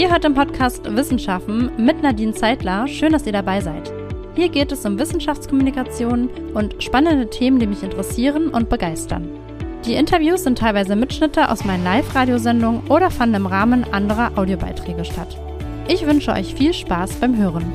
Ihr 0.00 0.10
hört 0.10 0.24
im 0.24 0.32
Podcast 0.32 0.82
Wissenschaften 0.96 1.70
mit 1.76 2.02
Nadine 2.02 2.32
Zeitler. 2.32 2.88
Schön, 2.88 3.12
dass 3.12 3.26
ihr 3.26 3.34
dabei 3.34 3.60
seid. 3.60 3.92
Hier 4.34 4.48
geht 4.48 4.72
es 4.72 4.86
um 4.86 4.98
Wissenschaftskommunikation 4.98 6.30
und 6.54 6.82
spannende 6.82 7.28
Themen, 7.28 7.58
die 7.58 7.66
mich 7.66 7.82
interessieren 7.82 8.48
und 8.48 8.70
begeistern. 8.70 9.28
Die 9.84 9.92
Interviews 9.92 10.44
sind 10.44 10.56
teilweise 10.56 10.96
Mitschnitte 10.96 11.50
aus 11.50 11.66
meinen 11.66 11.84
Live-Radiosendungen 11.84 12.88
oder 12.88 13.10
fanden 13.10 13.34
im 13.34 13.46
Rahmen 13.46 13.84
anderer 13.92 14.38
Audiobeiträge 14.38 15.04
statt. 15.04 15.36
Ich 15.86 16.06
wünsche 16.06 16.32
euch 16.32 16.54
viel 16.54 16.72
Spaß 16.72 17.16
beim 17.16 17.36
Hören. 17.36 17.70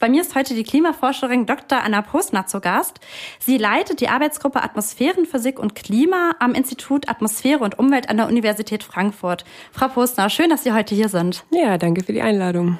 Bei 0.00 0.08
mir 0.08 0.22
ist 0.22 0.34
heute 0.34 0.54
die 0.54 0.64
Klimaforscherin 0.64 1.44
Dr. 1.44 1.82
Anna 1.82 2.00
Postner 2.00 2.46
zu 2.46 2.60
Gast. 2.62 3.00
Sie 3.38 3.58
leitet 3.58 4.00
die 4.00 4.08
Arbeitsgruppe 4.08 4.62
Atmosphärenphysik 4.62 5.58
und 5.58 5.74
Klima 5.74 6.34
am 6.38 6.54
Institut 6.54 7.10
Atmosphäre 7.10 7.62
und 7.62 7.78
Umwelt 7.78 8.08
an 8.08 8.16
der 8.16 8.26
Universität 8.26 8.82
Frankfurt. 8.82 9.44
Frau 9.72 9.88
Postner, 9.88 10.30
schön, 10.30 10.48
dass 10.48 10.64
Sie 10.64 10.72
heute 10.72 10.94
hier 10.94 11.10
sind. 11.10 11.44
Ja, 11.50 11.76
danke 11.76 12.02
für 12.02 12.14
die 12.14 12.22
Einladung. 12.22 12.78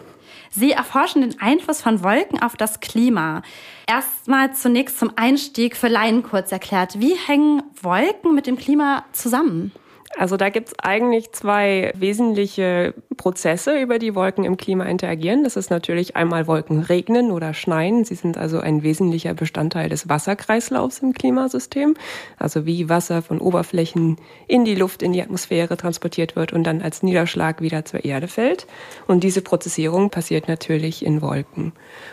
Sie 0.48 0.73
erforschen 0.73 1.20
den 1.20 1.38
Einfluss 1.38 1.83
von 1.83 2.02
Wolken 2.02 2.42
auf 2.42 2.56
das 2.56 2.80
Klima. 2.80 3.42
Erstmal 3.87 4.55
zunächst 4.55 4.98
zum 4.98 5.12
Einstieg 5.16 5.77
für 5.77 5.89
Laien 5.89 6.23
kurz 6.23 6.50
erklärt. 6.50 7.00
Wie 7.00 7.14
hängen 7.14 7.62
Wolken 7.83 8.34
mit 8.34 8.47
dem 8.47 8.56
Klima 8.56 9.05
zusammen? 9.12 9.73
Also 10.16 10.39
da 10.39 10.48
gibt's 10.48 10.73
eigentlich 10.83 11.33
zwei 11.33 11.92
wesentliche 11.95 12.95
Prozesse, 13.20 13.79
über 13.79 13.98
die 13.98 14.14
Wolken 14.14 14.45
im 14.45 14.56
Klima 14.56 14.84
interagieren. 14.84 15.45
Das 15.45 15.56
ist 15.56 15.69
natürlich 15.69 16.17
einmal 16.17 16.47
Wolken 16.47 16.81
regnen 16.81 17.31
oder 17.31 17.53
schneien. 17.53 18.06
Sie 18.06 18.14
sind 18.14 18.39
also 18.39 18.61
ein 18.61 18.83
wesentlicher 18.83 19.34
Bestandteil 19.34 19.91
des 19.91 20.08
Wasserkreislaufs 20.08 21.00
im 21.00 21.12
Klimasystem. 21.12 21.97
Also 22.39 22.64
wie 22.64 22.89
Wasser 22.89 23.20
von 23.20 23.39
Oberflächen 23.39 24.17
in 24.47 24.64
die 24.64 24.75
Luft, 24.75 25.03
in 25.03 25.12
die 25.12 25.20
Atmosphäre 25.20 25.77
transportiert 25.77 26.34
wird 26.34 26.55
und 26.55 26.64
dann 26.64 26.80
als 26.80 27.03
Niederschlag 27.03 27.61
wieder 27.61 27.84
zur 27.84 28.06
Erde 28.06 28.27
fällt. 28.27 28.67
Und 29.06 29.23
diese 29.23 29.42
Prozessierung 29.42 30.08
passiert 30.08 30.48
natürlich 30.48 31.05
in 31.05 31.20
Wolken. 31.20 31.73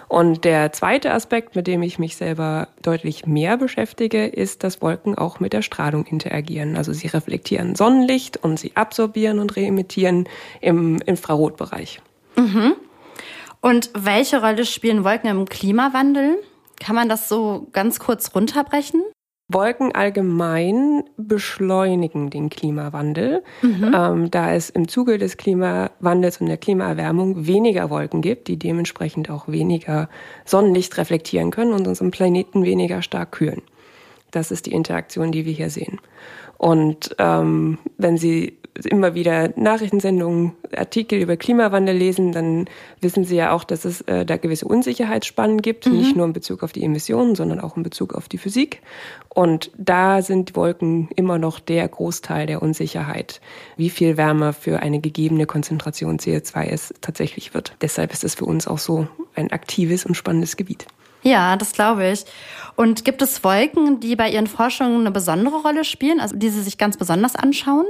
Und 0.10 0.44
der 0.44 0.74
zweite 0.74 1.14
Aspekt, 1.14 1.56
mit 1.56 1.68
dem 1.68 1.84
ich 1.84 2.00
mich 2.00 2.18
selber 2.18 2.68
deutlich 2.82 3.26
mehr 3.26 3.56
beschäftige, 3.56 4.26
ist, 4.26 4.62
dass 4.66 4.82
Wolken 4.82 5.18
auch 5.18 5.40
mit 5.40 5.54
der 5.54 5.62
Strahlung 5.62 6.06
interagieren. 6.06 6.76
Also 6.76 6.92
sie 6.92 7.08
reflektieren 7.08 7.76
Sonnenlicht 7.76 8.36
und 8.36 8.60
sie 8.60 8.74
absorbieren 8.76 9.40
und 9.40 9.56
reemittieren 9.56 10.28
im 10.60 10.97
Infrarotbereich. 11.02 12.02
Mhm. 12.36 12.76
Und 13.62 13.90
welche 13.94 14.42
Rolle 14.42 14.66
spielen 14.66 15.04
Wolken 15.04 15.30
im 15.30 15.46
Klimawandel? 15.46 16.38
Kann 16.80 16.96
man 16.96 17.10
das 17.10 17.28
so 17.28 17.68
ganz 17.74 18.00
kurz 18.00 18.34
runterbrechen? 18.36 19.02
Wolken 19.50 19.96
allgemein 19.96 21.04
beschleunigen 21.16 22.30
den 22.30 22.50
Klimawandel, 22.50 23.44
mhm. 23.62 23.96
ähm, 23.96 24.32
da 24.32 24.54
es 24.54 24.70
im 24.70 24.90
Zuge 24.90 25.18
des 25.18 25.38
Klimawandels 25.38 26.42
und 26.42 26.48
der 26.48 26.58
Klimaerwärmung 26.58 27.48
weniger 27.48 27.90
Wolken 27.90 28.22
gibt, 28.22 28.50
die 28.50 28.60
dementsprechend 28.60 29.30
auch 29.30 29.48
weniger 29.48 30.10
Sonnenlicht 30.44 30.98
reflektieren 30.98 31.52
können 31.52 31.72
und 31.72 31.88
unseren 31.88 32.12
Planeten 32.12 32.66
weniger 32.66 33.02
stark 33.02 33.32
kühlen. 33.32 33.62
Das 34.32 34.52
ist 34.52 34.66
die 34.66 34.74
Interaktion, 34.74 35.32
die 35.32 35.46
wir 35.46 35.54
hier 35.54 35.70
sehen. 35.70 36.02
Und 36.58 37.16
ähm, 37.18 37.78
wenn 37.98 38.18
Sie 38.18 38.58
immer 38.86 39.16
wieder 39.16 39.50
Nachrichtensendungen, 39.56 40.54
Artikel 40.76 41.20
über 41.20 41.38
Klimawandel 41.38 41.96
lesen, 41.96 42.32
dann 42.32 42.66
wissen 43.02 43.24
Sie 43.24 43.36
ja 43.36 43.52
auch, 43.52 43.64
dass 43.64 43.86
es 43.86 44.02
äh, 44.02 44.26
da 44.26 44.38
gewisse 44.38 44.68
Unsicherheitsspannen 44.68 45.62
gibt, 45.62 45.86
mhm. 45.86 45.98
nicht 45.98 46.16
nur 46.16 46.26
in 46.26 46.34
Bezug 46.34 46.64
auf 46.64 46.72
die 46.72 46.84
Emissionen, 46.84 47.36
sondern 47.36 47.60
auch 47.60 47.78
in 47.78 47.84
Bezug 47.84 48.14
auf 48.14 48.28
die 48.28 48.38
Physik. 48.38 48.82
Und 49.30 49.72
da 49.78 50.22
sind 50.22 50.56
Wolken 50.56 51.10
immer 51.16 51.38
noch 51.38 51.60
der 51.60 51.88
Großteil 51.88 52.48
der 52.48 52.62
Unsicherheit, 52.62 53.42
wie 53.76 53.90
viel 53.90 54.18
wärmer 54.18 54.54
für 54.54 54.80
eine 54.82 55.00
gegebene 55.00 55.46
Konzentration 55.46 56.20
CO2 56.20 56.66
es 56.66 56.94
tatsächlich 57.02 57.54
wird. 57.54 57.76
Deshalb 57.82 58.14
ist 58.14 58.24
es 58.24 58.36
für 58.36 58.46
uns 58.46 58.68
auch 58.68 58.80
so 58.80 59.08
ein 59.36 59.52
aktives 59.52 60.06
und 60.06 60.16
spannendes 60.16 60.58
Gebiet. 60.58 60.88
Ja, 61.24 61.58
das 61.58 61.74
glaube 61.74 62.10
ich. 62.10 62.26
Und 62.76 63.04
gibt 63.04 63.22
es 63.22 63.44
Wolken, 63.44 64.00
die 64.00 64.16
bei 64.16 64.30
Ihren 64.30 64.48
Forschungen 64.48 65.02
eine 65.02 65.12
besondere 65.12 65.62
Rolle 65.62 65.84
spielen, 65.84 66.20
also 66.20 66.36
die 66.36 66.50
Sie 66.50 66.62
sich 66.62 66.78
ganz 66.78 66.98
besonders 66.98 67.36
anschauen? 67.36 67.86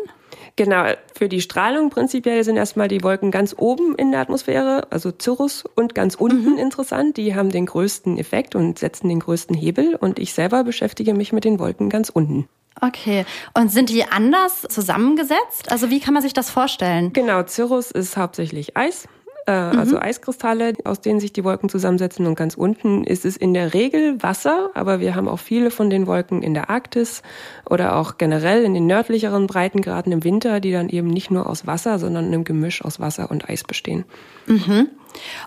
Genau, 0.58 0.86
für 1.14 1.30
die 1.30 1.40
Strahlung 1.40 1.92
prinzipiell 1.92 2.44
sind 2.44 2.58
erstmal 2.58 2.88
die 2.88 3.04
Wolken 3.04 3.30
ganz 3.30 3.54
oben 3.58 3.96
in 3.96 4.12
der 4.12 4.22
Atmosphäre, 4.22 4.88
also 4.90 5.14
Cirrus, 5.22 5.64
und 5.76 5.94
ganz 5.94 6.16
unten 6.16 6.54
mhm. 6.54 6.58
interessant. 6.58 7.16
Die 7.18 7.36
haben 7.36 7.52
den 7.52 7.68
größten 7.68 8.18
Effekt 8.18 8.56
und 8.56 8.80
setzen 8.80 9.08
den 9.08 9.20
größten 9.20 9.56
Hebel. 9.56 9.96
Und 9.96 10.18
ich 10.18 10.34
selber 10.34 10.64
beschäftige 10.64 11.14
mich 11.14 11.32
mit 11.32 11.46
den 11.46 11.60
Wolken 11.60 11.90
ganz 11.90 12.10
unten. 12.10 12.50
Okay. 12.82 13.26
Und 13.54 13.72
sind 13.72 13.90
die 13.90 14.04
anders 14.04 14.64
zusammengesetzt? 14.64 15.72
Also 15.72 15.92
wie 15.92 16.00
kann 16.00 16.16
man 16.16 16.24
sich 16.24 16.34
das 16.34 16.50
vorstellen? 16.50 17.14
Genau, 17.14 17.46
Cirrus 17.46 17.92
ist 17.92 18.18
hauptsächlich 18.18 18.76
Eis 18.76 19.08
äh, 19.48 19.52
also 19.52 19.96
mhm. 19.96 20.04
Eiskristalle, 20.04 20.74
aus 20.84 21.02
denen 21.02 21.20
sich 21.20 21.34
die 21.34 21.44
Wolken 21.44 21.70
zusammensetzen. 21.70 22.28
Und 22.28 22.36
ganz 22.36 22.54
unten 22.56 23.04
ist 23.04 23.26
es 23.26 23.38
in 23.38 23.54
der 23.54 23.74
Regel 23.74 24.22
Wasser, 24.22 24.70
aber 24.76 25.00
wir 25.00 25.16
haben 25.16 25.28
auch 25.28 25.40
viele 25.40 25.72
von 25.72 25.90
den 25.90 26.06
Wolken 26.06 26.44
in 26.44 26.54
der 26.54 26.70
Arktis 26.70 27.24
oder 27.68 27.96
auch 27.96 28.18
generell 28.18 28.64
in 28.64 28.74
den 28.74 28.86
nördlicheren 28.86 29.48
Breitengraden 29.48 30.12
im 30.12 30.24
Winter, 30.24 30.60
die 30.60 30.72
dann 30.72 30.90
eben 30.90 31.08
nicht 31.08 31.32
nur 31.32 31.50
aus 31.50 31.66
Wasser, 31.66 31.98
sondern 31.98 32.26
einem 32.26 32.44
Gemisch 32.44 32.84
aus 32.84 33.00
Wasser 33.00 33.32
und 33.32 33.50
Eis 33.50 33.64
bestehen. 33.64 34.06
Mhm. 34.46 34.90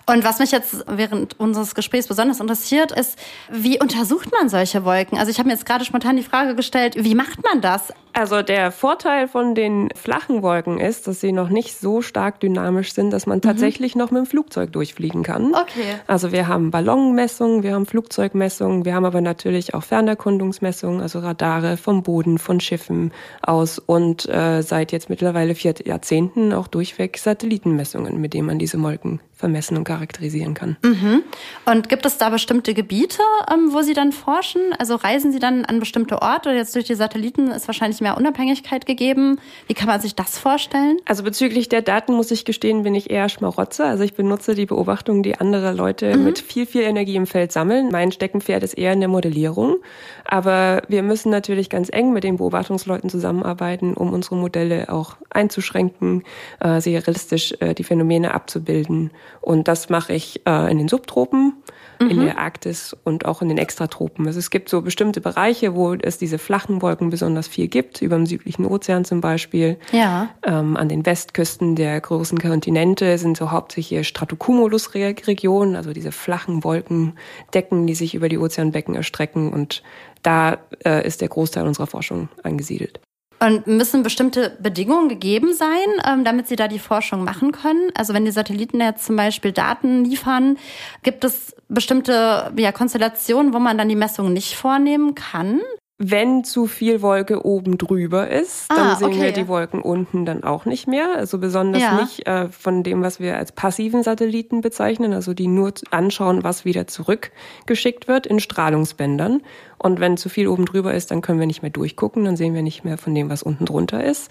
Und 0.06 0.25
was 0.25 0.38
mich 0.38 0.50
jetzt 0.50 0.84
während 0.87 1.38
unseres 1.38 1.75
Gesprächs 1.75 2.06
besonders 2.06 2.41
interessiert, 2.41 2.93
ist, 2.93 3.19
wie 3.50 3.81
untersucht 3.81 4.31
man 4.32 4.48
solche 4.48 4.84
Wolken? 4.84 5.19
Also 5.19 5.31
ich 5.31 5.38
habe 5.38 5.48
mir 5.48 5.54
jetzt 5.54 5.66
gerade 5.66 5.84
spontan 5.84 6.16
die 6.16 6.22
Frage 6.22 6.54
gestellt, 6.54 6.94
wie 6.98 7.15
macht 7.15 7.43
man 7.44 7.60
das? 7.60 7.93
Also 8.12 8.43
der 8.43 8.72
Vorteil 8.72 9.28
von 9.28 9.54
den 9.54 9.88
flachen 9.94 10.43
Wolken 10.43 10.81
ist, 10.81 11.06
dass 11.06 11.21
sie 11.21 11.32
noch 11.32 11.48
nicht 11.48 11.78
so 11.78 12.03
stark 12.03 12.41
dynamisch 12.41 12.93
sind, 12.93 13.12
dass 13.12 13.26
man 13.26 13.38
mhm. 13.38 13.43
tatsächlich 13.43 13.94
noch 13.94 14.10
mit 14.10 14.25
dem 14.25 14.26
Flugzeug 14.26 14.72
durchfliegen 14.72 15.22
kann. 15.22 15.54
Okay. 15.54 15.94
Also 16.06 16.32
wir 16.32 16.48
haben 16.48 16.71
Ballonmessungen, 16.71 17.62
wir 17.62 17.75
haben 17.75 17.87
Flugzeugmessungen, 17.87 18.84
wir 18.84 18.94
haben 18.94 19.04
aber 19.04 19.21
natürlich 19.21 19.75
auch 19.75 19.84
Fernerkundungsmessungen, 19.84 21.00
also 21.00 21.21
Radare 21.21 21.77
vom 21.77 22.03
Boden, 22.03 22.38
von 22.38 22.60
Schiffen 22.60 23.12
aus 23.42 23.78
und 23.78 24.28
äh, 24.28 24.62
seit 24.62 24.92
jetzt 24.92 25.09
mittlerweile 25.09 25.54
vier 25.54 25.75
Jahrzehnten 25.84 26.53
auch 26.53 26.66
durchweg 26.66 27.16
Satellitenmessungen, 27.16 28.21
mit 28.21 28.34
denen 28.34 28.47
man 28.47 28.59
diese 28.59 28.81
Wolken 28.82 29.21
vermessen 29.40 29.76
und 29.76 29.84
charakterisieren 29.84 30.54
kann. 30.54 30.76
Mhm. 30.82 31.22
Und 31.66 31.88
gibt 31.88 32.06
es 32.06 32.18
da 32.18 32.30
bestimmte 32.30 32.74
Gebiete, 32.74 33.22
ähm, 33.52 33.70
wo 33.72 33.82
Sie 33.82 33.94
dann 33.94 34.12
forschen? 34.12 34.60
Also 34.78 34.94
reisen 34.94 35.32
Sie 35.32 35.38
dann 35.38 35.64
an 35.64 35.80
bestimmte 35.80 36.22
Orte? 36.22 36.50
Jetzt 36.50 36.74
durch 36.74 36.84
die 36.84 36.94
Satelliten 36.94 37.50
ist 37.50 37.66
wahrscheinlich 37.66 38.00
mehr 38.00 38.16
Unabhängigkeit 38.16 38.86
gegeben. 38.86 39.40
Wie 39.66 39.74
kann 39.74 39.88
man 39.88 40.00
sich 40.00 40.14
das 40.14 40.38
vorstellen? 40.38 40.98
Also 41.06 41.24
bezüglich 41.24 41.68
der 41.68 41.82
Daten 41.82 42.12
muss 42.12 42.30
ich 42.30 42.44
gestehen, 42.44 42.82
bin 42.82 42.94
ich 42.94 43.10
eher 43.10 43.28
Schmarotzer. 43.28 43.86
Also 43.86 44.04
ich 44.04 44.14
benutze 44.14 44.54
die 44.54 44.66
Beobachtungen, 44.66 45.22
die 45.22 45.36
andere 45.36 45.72
Leute 45.72 46.16
mhm. 46.16 46.24
mit 46.24 46.38
viel, 46.38 46.66
viel 46.66 46.82
Energie 46.82 47.16
im 47.16 47.26
Feld 47.26 47.50
sammeln. 47.50 47.88
Mein 47.90 48.12
Steckenpferd 48.12 48.62
ist 48.62 48.74
eher 48.74 48.92
in 48.92 49.00
der 49.00 49.08
Modellierung. 49.08 49.76
Aber 50.24 50.82
wir 50.88 51.02
müssen 51.02 51.30
natürlich 51.30 51.70
ganz 51.70 51.88
eng 51.90 52.12
mit 52.12 52.24
den 52.24 52.36
Beobachtungsleuten 52.36 53.10
zusammenarbeiten, 53.10 53.94
um 53.94 54.12
unsere 54.12 54.36
Modelle 54.36 54.92
auch 54.92 55.16
einzuschränken, 55.30 56.24
äh, 56.60 56.80
sehr 56.80 57.06
realistisch 57.06 57.54
äh, 57.60 57.74
die 57.74 57.84
Phänomene 57.84 58.34
abzubilden. 58.34 59.10
Und 59.41 59.68
das 59.68 59.88
mache 59.88 60.12
ich 60.12 60.42
äh, 60.46 60.70
in 60.70 60.78
den 60.78 60.88
Subtropen, 60.88 61.54
mhm. 62.00 62.10
in 62.10 62.20
der 62.20 62.38
Arktis 62.38 62.96
und 63.04 63.24
auch 63.24 63.42
in 63.42 63.48
den 63.48 63.58
Extratropen. 63.58 64.26
Also 64.26 64.38
es 64.38 64.50
gibt 64.50 64.68
so 64.68 64.82
bestimmte 64.82 65.20
Bereiche, 65.20 65.74
wo 65.74 65.94
es 65.94 66.18
diese 66.18 66.38
flachen 66.38 66.82
Wolken 66.82 67.10
besonders 67.10 67.48
viel 67.48 67.68
gibt, 67.68 68.02
über 68.02 68.16
dem 68.16 68.26
südlichen 68.26 68.66
Ozean 68.66 69.04
zum 69.04 69.20
Beispiel. 69.20 69.78
Ja. 69.92 70.30
Ähm, 70.42 70.77
an 70.77 70.88
den 70.88 71.06
Westküsten 71.06 71.77
der 71.77 72.00
großen 72.00 72.38
Kontinente 72.38 73.18
sind 73.18 73.36
so 73.36 73.50
hauptsächlich 73.50 74.06
Stratocumulus-Regionen, 74.06 75.77
also 75.77 75.92
diese 75.92 76.12
flachen 76.12 76.65
Wolkendecken, 76.65 77.86
die 77.86 77.94
sich 77.94 78.15
über 78.15 78.28
die 78.28 78.38
Ozeanbecken 78.38 78.94
erstrecken. 78.94 79.53
Und 79.53 79.82
da 80.22 80.59
äh, 80.84 81.06
ist 81.06 81.21
der 81.21 81.28
Großteil 81.28 81.66
unserer 81.66 81.86
Forschung 81.86 82.28
angesiedelt. 82.42 83.00
Und 83.42 83.66
müssen 83.66 84.03
bestimmte 84.03 84.57
Bedingungen 84.60 85.09
gegeben 85.09 85.54
sein, 85.54 85.87
ähm, 86.07 86.25
damit 86.25 86.47
Sie 86.47 86.57
da 86.57 86.69
die 86.69 86.78
Forschung 86.78 87.25
machen 87.25 87.53
können? 87.53 87.91
Also 87.95 88.13
wenn 88.13 88.27
die 88.27 88.31
Satelliten 88.31 88.81
jetzt 88.81 89.07
zum 89.07 89.16
Beispiel 89.16 89.53
Daten 89.53 90.04
liefern, 90.04 90.59
gibt 91.03 91.25
es 91.25 91.57
bestimmte 91.69 92.53
ja, 92.57 92.71
Konstellationen, 92.72 93.54
wo 93.54 93.59
man 93.59 93.78
dann 93.78 93.89
die 93.89 93.97
Messungen 93.97 94.34
nicht 94.34 94.57
vornehmen 94.57 95.15
kann? 95.15 95.60
Wenn 96.02 96.44
zu 96.44 96.66
viel 96.66 97.02
Wolke 97.02 97.44
oben 97.44 97.76
drüber 97.76 98.30
ist, 98.30 98.70
dann 98.70 98.78
ah, 98.78 98.97
sehen 98.97 99.08
okay. 99.08 99.20
wir 99.20 99.32
die 99.32 99.48
Wolken 99.48 99.82
unten 99.82 100.24
dann 100.24 100.42
auch 100.44 100.64
nicht 100.64 100.88
mehr. 100.88 101.14
Also 101.14 101.36
besonders 101.36 101.82
ja. 101.82 102.00
nicht 102.00 102.26
äh, 102.26 102.48
von 102.48 102.82
dem, 102.82 103.02
was 103.02 103.20
wir 103.20 103.36
als 103.36 103.52
passiven 103.52 104.02
Satelliten 104.02 104.62
bezeichnen, 104.62 105.12
also 105.12 105.34
die 105.34 105.47
nur 105.47 105.74
anschauen, 105.91 106.42
was 106.42 106.64
wieder 106.64 106.86
zurückgeschickt 106.86 108.08
wird 108.08 108.26
in 108.26 108.41
Strahlungsbändern. 108.41 109.42
Und 109.76 110.00
wenn 110.00 110.16
zu 110.16 110.30
viel 110.30 110.48
oben 110.48 110.64
drüber 110.64 110.94
ist, 110.94 111.10
dann 111.10 111.20
können 111.20 111.38
wir 111.38 111.47
nicht 111.47 111.60
mehr 111.60 111.70
durchgucken, 111.70 112.24
dann 112.24 112.36
sehen 112.36 112.54
wir 112.54 112.62
nicht 112.62 112.82
mehr 112.82 112.96
von 112.96 113.14
dem, 113.14 113.28
was 113.28 113.42
unten 113.42 113.66
drunter 113.66 114.03
ist. 114.03 114.30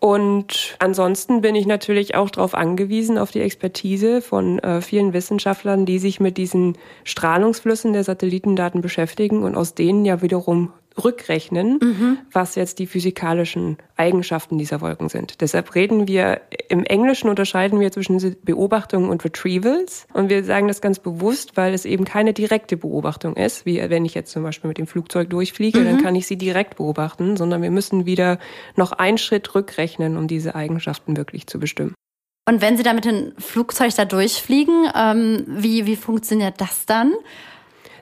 Und 0.00 0.76
ansonsten 0.80 1.42
bin 1.42 1.54
ich 1.54 1.64
natürlich 1.64 2.16
auch 2.16 2.28
darauf 2.28 2.54
angewiesen, 2.54 3.18
auf 3.18 3.30
die 3.30 3.40
Expertise 3.40 4.20
von 4.20 4.58
äh, 4.58 4.80
vielen 4.80 5.12
Wissenschaftlern, 5.12 5.86
die 5.86 6.00
sich 6.00 6.18
mit 6.18 6.38
diesen 6.38 6.76
Strahlungsflüssen 7.04 7.92
der 7.92 8.02
Satellitendaten 8.02 8.80
beschäftigen 8.80 9.44
und 9.44 9.54
aus 9.54 9.74
denen 9.74 10.04
ja 10.04 10.20
wiederum 10.20 10.72
rückrechnen, 11.02 11.78
mhm. 11.82 12.18
was 12.30 12.54
jetzt 12.54 12.78
die 12.78 12.86
physikalischen 12.86 13.78
Eigenschaften 13.96 14.58
dieser 14.58 14.80
Wolken 14.80 15.08
sind. 15.08 15.40
Deshalb 15.40 15.74
reden 15.74 16.06
wir, 16.06 16.40
im 16.68 16.84
Englischen 16.84 17.28
unterscheiden 17.28 17.80
wir 17.80 17.90
zwischen 17.90 18.36
Beobachtungen 18.42 19.08
und 19.08 19.24
Retrievals. 19.24 20.06
Und 20.12 20.28
wir 20.28 20.44
sagen 20.44 20.68
das 20.68 20.80
ganz 20.80 21.00
bewusst, 21.00 21.56
weil 21.56 21.74
es 21.74 21.84
eben 21.84 22.04
keine 22.04 22.32
direkte 22.32 22.76
Beobachtung 22.76 23.36
ist, 23.36 23.66
wie 23.66 23.78
wenn 23.90 24.04
ich 24.04 24.14
jetzt 24.14 24.30
zum 24.30 24.42
Beispiel 24.44 24.68
mit 24.68 24.78
dem 24.78 24.86
Flugzeug 24.86 25.30
durchfliege, 25.30 25.80
mhm. 25.80 25.84
dann 25.84 26.02
kann 26.02 26.14
ich 26.14 26.26
sie 26.26 26.36
direkt 26.36 26.76
beobachten, 26.76 27.36
sondern 27.36 27.62
wir 27.62 27.70
müssen 27.70 28.06
wieder 28.06 28.38
noch 28.76 28.92
einen 28.92 29.18
Schritt 29.18 29.54
rückrechnen, 29.54 30.16
um 30.16 30.28
diese 30.28 30.54
Eigenschaften 30.54 31.16
wirklich 31.16 31.46
zu 31.46 31.58
bestimmen. 31.58 31.94
Und 32.46 32.60
wenn 32.60 32.76
Sie 32.76 32.82
da 32.82 32.92
mit 32.92 33.06
dem 33.06 33.32
Flugzeug 33.38 33.94
da 33.96 34.04
durchfliegen, 34.04 34.86
ähm, 34.94 35.44
wie, 35.46 35.86
wie 35.86 35.96
funktioniert 35.96 36.60
das 36.60 36.84
dann? 36.84 37.14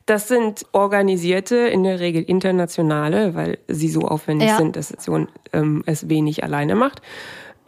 Das 0.06 0.28
sind 0.28 0.66
organisierte, 0.72 1.56
in 1.56 1.84
der 1.84 2.00
Regel 2.00 2.22
internationale, 2.22 3.34
weil 3.34 3.58
sie 3.68 3.88
so 3.88 4.02
aufwendig 4.02 4.48
ja. 4.48 4.56
sind, 4.56 4.76
dass 4.76 4.88
so, 4.88 5.26
ähm, 5.52 5.82
es 5.86 6.08
wenig 6.08 6.42
alleine 6.42 6.74
macht. 6.74 7.02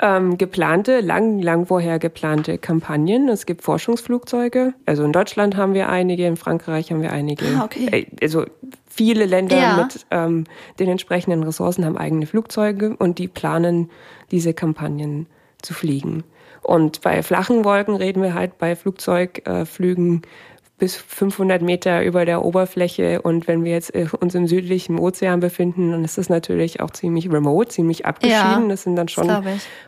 Ähm, 0.03 0.39
geplante, 0.39 1.01
lang, 1.01 1.41
lang 1.41 1.67
vorher 1.67 2.01
geplante 2.01 2.59
Kampagnen. 2.59 3.29
Es 3.29 3.47
gibt 3.47 3.63
Forschungsflugzeuge. 3.63 4.75
Also 4.87 5.05
in 5.05 5.13
Deutschland 5.13 5.57
haben 5.57 5.73
wir 5.73 5.89
einige, 5.89 6.27
in 6.27 6.37
Frankreich 6.37 6.91
haben 6.91 7.01
wir 7.01 7.13
einige. 7.13 7.47
Ah, 7.57 7.65
okay. 7.65 7.87
Äh, 7.93 8.07
also 8.21 8.45
viele 8.89 9.25
Länder 9.25 9.57
ja. 9.57 9.77
mit 9.77 10.05
ähm, 10.11 10.45
den 10.81 10.89
entsprechenden 10.89 11.45
Ressourcen 11.45 11.85
haben 11.85 11.97
eigene 11.97 12.27
Flugzeuge 12.27 12.97
und 12.97 13.19
die 13.21 13.29
planen, 13.29 13.91
diese 14.33 14.53
Kampagnen 14.53 15.27
zu 15.63 15.75
fliegen. 15.75 16.25
Und 16.65 17.03
bei 17.03 17.23
flachen 17.23 17.65
Wolken 17.65 17.95
reden 17.95 18.23
wir 18.23 18.35
halt 18.35 18.59
bei 18.59 18.75
Flugzeugflügen 18.75 20.23
äh, 20.23 20.27
bis 20.77 20.97
500 20.97 21.63
Meter 21.63 22.05
über 22.05 22.25
der 22.25 22.45
Oberfläche. 22.45 23.23
Und 23.23 23.47
wenn 23.47 23.63
wir 23.65 23.73
jetzt 23.73 23.95
äh, 23.95 24.07
uns 24.19 24.35
im 24.35 24.49
südlichen 24.49 24.99
Ozean 24.99 25.41
befinden, 25.41 25.93
dann 25.93 26.05
ist 26.05 26.19
das 26.19 26.29
natürlich 26.29 26.81
auch 26.81 26.91
ziemlich 26.91 27.31
remote, 27.31 27.69
ziemlich 27.69 28.07
abgeschieden. 28.07 28.63
Ja, 28.63 28.69
das 28.69 28.83
sind 28.83 28.97
dann 28.97 29.09
schon 29.09 29.31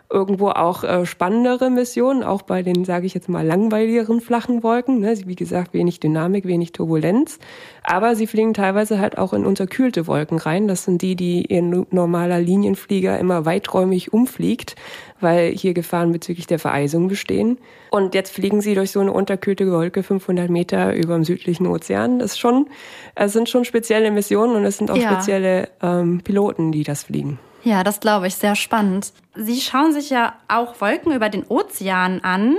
irgendwo 0.09 0.50
auch 0.50 0.85
äh, 0.85 1.05
spannendere 1.05 1.71
Missionen, 1.71 2.23
auch 2.23 2.43
bei 2.43 2.62
den, 2.62 2.85
sage 2.85 3.06
ich 3.06 3.15
jetzt 3.15 3.29
mal, 3.29 3.44
langweiligeren 3.44 4.21
flachen 4.21 4.62
Wolken. 4.62 5.00
Ne? 5.00 5.19
Wie 5.27 5.35
gesagt, 5.35 5.75
wenig 5.75 5.99
Dynamik, 5.99 6.47
wenig 6.47 6.71
Turbulenz. 6.73 7.38
Aber 7.88 8.17
sie 8.17 8.27
fliegen 8.27 8.53
teilweise 8.53 8.99
halt 8.99 9.17
auch 9.17 9.33
in 9.33 9.47
unterkühlte 9.47 10.09
Wolken 10.09 10.38
rein. 10.38 10.67
Das 10.67 10.85
sind 10.85 11.03
die, 11.03 11.15
die 11.15 11.47
ihr 11.47 11.62
normaler 11.62 12.41
Linienflieger 12.41 13.19
immer 13.19 13.44
weiträumig 13.44 14.12
umfliegt 14.12 14.75
weil 15.21 15.53
hier 15.53 15.75
Gefahren 15.75 16.12
bezüglich 16.12 16.47
der 16.47 16.59
Vereisung 16.59 17.09
bestehen. 17.09 17.59
Und 17.91 18.15
jetzt 18.15 18.33
fliegen 18.33 18.61
sie 18.61 18.75
durch 18.75 18.91
so 18.91 19.00
eine 19.00 19.12
unterkühlte 19.12 19.71
Wolke 19.71 20.03
500 20.03 20.50
Meter 20.50 20.94
über 20.94 21.15
dem 21.15 21.25
südlichen 21.25 21.67
Ozean. 21.67 22.19
Das 22.19 22.33
ist 22.33 22.38
schon, 22.38 22.69
es 23.15 23.33
sind 23.33 23.49
schon 23.49 23.65
spezielle 23.65 24.11
Missionen 24.11 24.56
und 24.56 24.65
es 24.65 24.79
sind 24.79 24.91
auch 24.91 24.97
ja. 24.97 25.12
spezielle 25.12 25.69
ähm, 25.83 26.21
Piloten, 26.23 26.73
die 26.73 26.83
das 26.83 27.05
fliegen. 27.05 27.38
Ja, 27.67 27.83
das 27.83 27.99
glaube 27.99 28.29
ich, 28.29 28.37
sehr 28.37 28.55
spannend. 28.55 29.13
Sie 29.35 29.61
schauen 29.61 29.93
sich 29.93 30.09
ja 30.11 30.35
auch 30.47 30.81
Wolken 30.81 31.13
über 31.13 31.29
den 31.29 31.45
Ozean 31.49 32.21
an, 32.23 32.57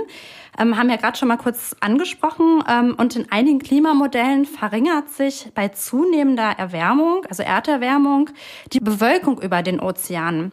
ähm, 0.58 0.76
haben 0.76 0.90
ja 0.90 0.96
gerade 0.96 1.16
schon 1.16 1.28
mal 1.28 1.38
kurz 1.38 1.74
angesprochen. 1.80 2.62
Ähm, 2.68 2.94
und 2.98 3.16
in 3.16 3.32
einigen 3.32 3.58
Klimamodellen 3.58 4.44
verringert 4.44 5.08
sich 5.08 5.50
bei 5.54 5.68
zunehmender 5.68 6.50
Erwärmung, 6.58 7.24
also 7.26 7.42
Erderwärmung, 7.42 8.28
die 8.74 8.80
Bewölkung 8.80 9.40
über 9.40 9.62
den 9.62 9.80
Ozeanen 9.80 10.52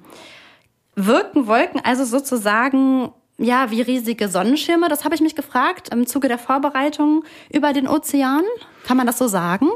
wirken 0.95 1.47
Wolken 1.47 1.81
also 1.83 2.05
sozusagen 2.05 3.11
ja 3.37 3.69
wie 3.71 3.81
riesige 3.81 4.29
Sonnenschirme? 4.29 4.87
Das 4.87 5.03
habe 5.03 5.15
ich 5.15 5.19
mich 5.19 5.35
gefragt 5.35 5.89
im 5.89 6.07
Zuge 6.07 6.29
der 6.29 6.37
Vorbereitung 6.37 7.25
über 7.51 7.73
den 7.73 7.89
Ozean. 7.89 8.43
Kann 8.85 8.95
man 8.95 9.05
das 9.05 9.17
so 9.17 9.27
sagen? 9.27 9.67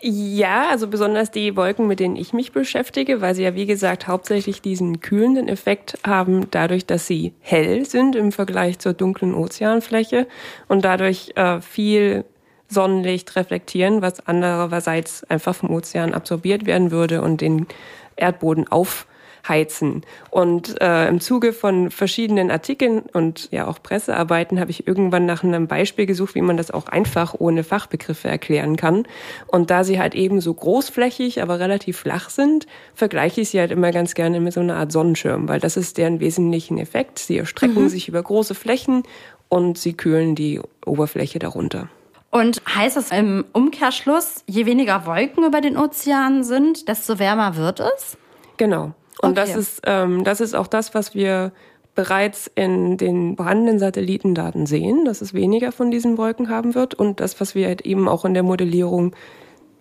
Ja, 0.00 0.68
also 0.70 0.86
besonders 0.86 1.32
die 1.32 1.56
Wolken, 1.56 1.88
mit 1.88 1.98
denen 1.98 2.14
ich 2.14 2.32
mich 2.32 2.52
beschäftige, 2.52 3.20
weil 3.20 3.34
sie 3.34 3.42
ja 3.42 3.56
wie 3.56 3.66
gesagt 3.66 4.06
hauptsächlich 4.06 4.62
diesen 4.62 5.00
kühlenden 5.00 5.48
Effekt 5.48 5.98
haben, 6.06 6.46
dadurch, 6.52 6.86
dass 6.86 7.08
sie 7.08 7.32
hell 7.40 7.84
sind 7.84 8.14
im 8.14 8.30
Vergleich 8.30 8.78
zur 8.78 8.92
dunklen 8.92 9.34
Ozeanfläche 9.34 10.28
und 10.68 10.84
dadurch 10.84 11.32
äh, 11.34 11.60
viel 11.60 12.24
Sonnenlicht 12.68 13.34
reflektieren, 13.34 14.00
was 14.00 14.24
andererseits 14.26 15.24
einfach 15.24 15.54
vom 15.54 15.70
Ozean 15.70 16.14
absorbiert 16.14 16.64
werden 16.64 16.92
würde 16.92 17.20
und 17.20 17.40
den 17.40 17.66
Erdboden 18.14 18.68
auf 18.68 19.06
heizen. 19.48 20.02
Und 20.30 20.80
äh, 20.80 21.08
im 21.08 21.20
Zuge 21.20 21.52
von 21.52 21.90
verschiedenen 21.90 22.50
Artikeln 22.50 23.02
und 23.12 23.48
ja 23.50 23.66
auch 23.66 23.82
Pressearbeiten 23.82 24.60
habe 24.60 24.70
ich 24.70 24.86
irgendwann 24.86 25.26
nach 25.26 25.44
einem 25.44 25.66
Beispiel 25.66 26.06
gesucht, 26.06 26.34
wie 26.34 26.42
man 26.42 26.56
das 26.56 26.70
auch 26.70 26.88
einfach 26.88 27.34
ohne 27.38 27.64
Fachbegriffe 27.64 28.28
erklären 28.28 28.76
kann. 28.76 29.06
Und 29.46 29.70
da 29.70 29.84
sie 29.84 29.98
halt 29.98 30.14
eben 30.14 30.40
so 30.40 30.52
großflächig, 30.52 31.42
aber 31.42 31.60
relativ 31.60 31.98
flach 31.98 32.30
sind, 32.30 32.66
vergleiche 32.94 33.40
ich 33.40 33.50
sie 33.50 33.60
halt 33.60 33.70
immer 33.70 33.92
ganz 33.92 34.14
gerne 34.14 34.40
mit 34.40 34.52
so 34.52 34.60
einer 34.60 34.76
Art 34.76 34.92
Sonnenschirm, 34.92 35.48
weil 35.48 35.60
das 35.60 35.76
ist 35.76 35.98
deren 35.98 36.20
wesentlichen 36.20 36.78
Effekt. 36.78 37.18
Sie 37.18 37.38
erstrecken 37.38 37.84
mhm. 37.84 37.88
sich 37.88 38.08
über 38.08 38.22
große 38.22 38.54
Flächen 38.54 39.02
und 39.48 39.78
sie 39.78 39.94
kühlen 39.94 40.34
die 40.34 40.60
Oberfläche 40.84 41.38
darunter. 41.38 41.88
Und 42.30 42.60
heißt 42.68 42.96
das 42.96 43.10
im 43.10 43.46
Umkehrschluss, 43.52 44.44
je 44.46 44.66
weniger 44.66 45.06
Wolken 45.06 45.44
über 45.44 45.60
den 45.60 45.78
Ozeanen 45.78 46.44
sind, 46.44 46.88
desto 46.88 47.18
wärmer 47.18 47.56
wird 47.56 47.80
es? 47.80 48.18
Genau. 48.58 48.92
Und 49.20 49.38
okay. 49.38 49.40
das 49.40 49.56
ist 49.56 49.82
ähm, 49.86 50.24
das 50.24 50.40
ist 50.40 50.54
auch 50.54 50.66
das, 50.66 50.94
was 50.94 51.14
wir 51.14 51.52
bereits 51.94 52.48
in 52.54 52.96
den 52.96 53.36
vorhandenen 53.36 53.80
Satellitendaten 53.80 54.66
sehen, 54.66 55.04
dass 55.04 55.20
es 55.20 55.34
weniger 55.34 55.72
von 55.72 55.90
diesen 55.90 56.16
Wolken 56.16 56.48
haben 56.48 56.76
wird 56.76 56.94
und 56.94 57.18
das, 57.18 57.40
was 57.40 57.56
wir 57.56 57.66
halt 57.66 57.80
eben 57.80 58.06
auch 58.06 58.24
in 58.24 58.34
der 58.34 58.44
Modellierung 58.44 59.16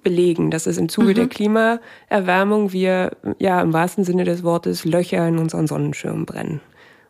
belegen, 0.02 0.50
dass 0.50 0.66
es 0.66 0.78
im 0.78 0.90
Zuge 0.90 1.10
mhm. 1.10 1.14
der 1.14 1.28
Klimaerwärmung 1.28 2.72
wir 2.72 3.12
ja 3.38 3.62
im 3.62 3.72
wahrsten 3.72 4.04
Sinne 4.04 4.24
des 4.24 4.44
Wortes 4.44 4.84
Löcher 4.84 5.28
in 5.28 5.38
unseren 5.38 5.68
Sonnenschirm 5.68 6.26
brennen 6.26 6.62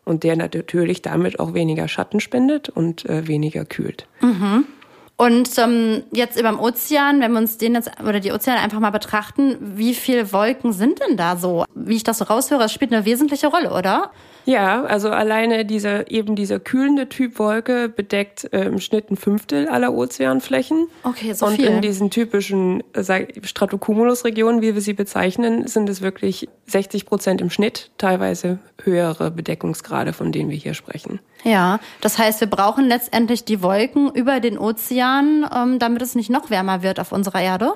und 0.04 0.24
der 0.24 0.36
natürlich 0.36 1.00
damit 1.00 1.40
auch 1.40 1.54
weniger 1.54 1.88
Schatten 1.88 2.20
spendet 2.20 2.68
und 2.68 3.06
äh, 3.06 3.26
weniger 3.28 3.64
kühlt. 3.64 4.06
Mhm. 4.20 4.66
Und 5.20 5.58
ähm, 5.58 6.04
jetzt 6.12 6.38
über 6.38 6.48
dem 6.48 6.60
Ozean, 6.60 7.20
wenn 7.20 7.32
wir 7.32 7.38
uns 7.38 7.58
den 7.58 7.74
jetzt 7.74 7.90
oder 8.00 8.20
die 8.20 8.30
Ozeane 8.30 8.60
einfach 8.60 8.78
mal 8.78 8.90
betrachten, 8.90 9.56
wie 9.60 9.92
viele 9.92 10.32
Wolken 10.32 10.72
sind 10.72 11.00
denn 11.00 11.16
da 11.16 11.36
so? 11.36 11.64
Wie 11.74 11.96
ich 11.96 12.04
das 12.04 12.18
so 12.18 12.24
raushöre, 12.24 12.62
es 12.62 12.72
spielt 12.72 12.92
eine 12.92 13.04
wesentliche 13.04 13.48
Rolle, 13.48 13.72
oder? 13.72 14.12
Ja, 14.48 14.84
also 14.84 15.10
alleine 15.10 15.66
dieser 15.66 16.10
eben 16.10 16.34
dieser 16.34 16.58
kühlende 16.58 17.10
Typ 17.10 17.38
Wolke 17.38 17.90
bedeckt 17.90 18.50
äh, 18.54 18.64
im 18.64 18.80
Schnitt 18.80 19.10
ein 19.10 19.18
Fünftel 19.18 19.68
aller 19.68 19.92
Ozeanflächen. 19.92 20.88
Okay, 21.02 21.34
so 21.34 21.44
Und 21.44 21.56
viel. 21.56 21.66
in 21.66 21.82
diesen 21.82 22.08
typischen 22.08 22.82
äh, 22.94 23.26
Stratocumulus-Regionen, 23.42 24.62
wie 24.62 24.72
wir 24.72 24.80
sie 24.80 24.94
bezeichnen, 24.94 25.66
sind 25.66 25.90
es 25.90 26.00
wirklich 26.00 26.48
60 26.64 27.04
Prozent 27.04 27.42
im 27.42 27.50
Schnitt, 27.50 27.90
teilweise 27.98 28.58
höhere 28.82 29.30
Bedeckungsgrade, 29.30 30.14
von 30.14 30.32
denen 30.32 30.48
wir 30.48 30.56
hier 30.56 30.72
sprechen. 30.72 31.20
Ja, 31.44 31.78
das 32.00 32.16
heißt, 32.16 32.40
wir 32.40 32.48
brauchen 32.48 32.86
letztendlich 32.86 33.44
die 33.44 33.62
Wolken 33.62 34.10
über 34.14 34.40
den 34.40 34.56
Ozean, 34.56 35.46
ähm, 35.54 35.78
damit 35.78 36.00
es 36.00 36.14
nicht 36.14 36.30
noch 36.30 36.48
wärmer 36.48 36.82
wird 36.82 37.00
auf 37.00 37.12
unserer 37.12 37.42
Erde. 37.42 37.74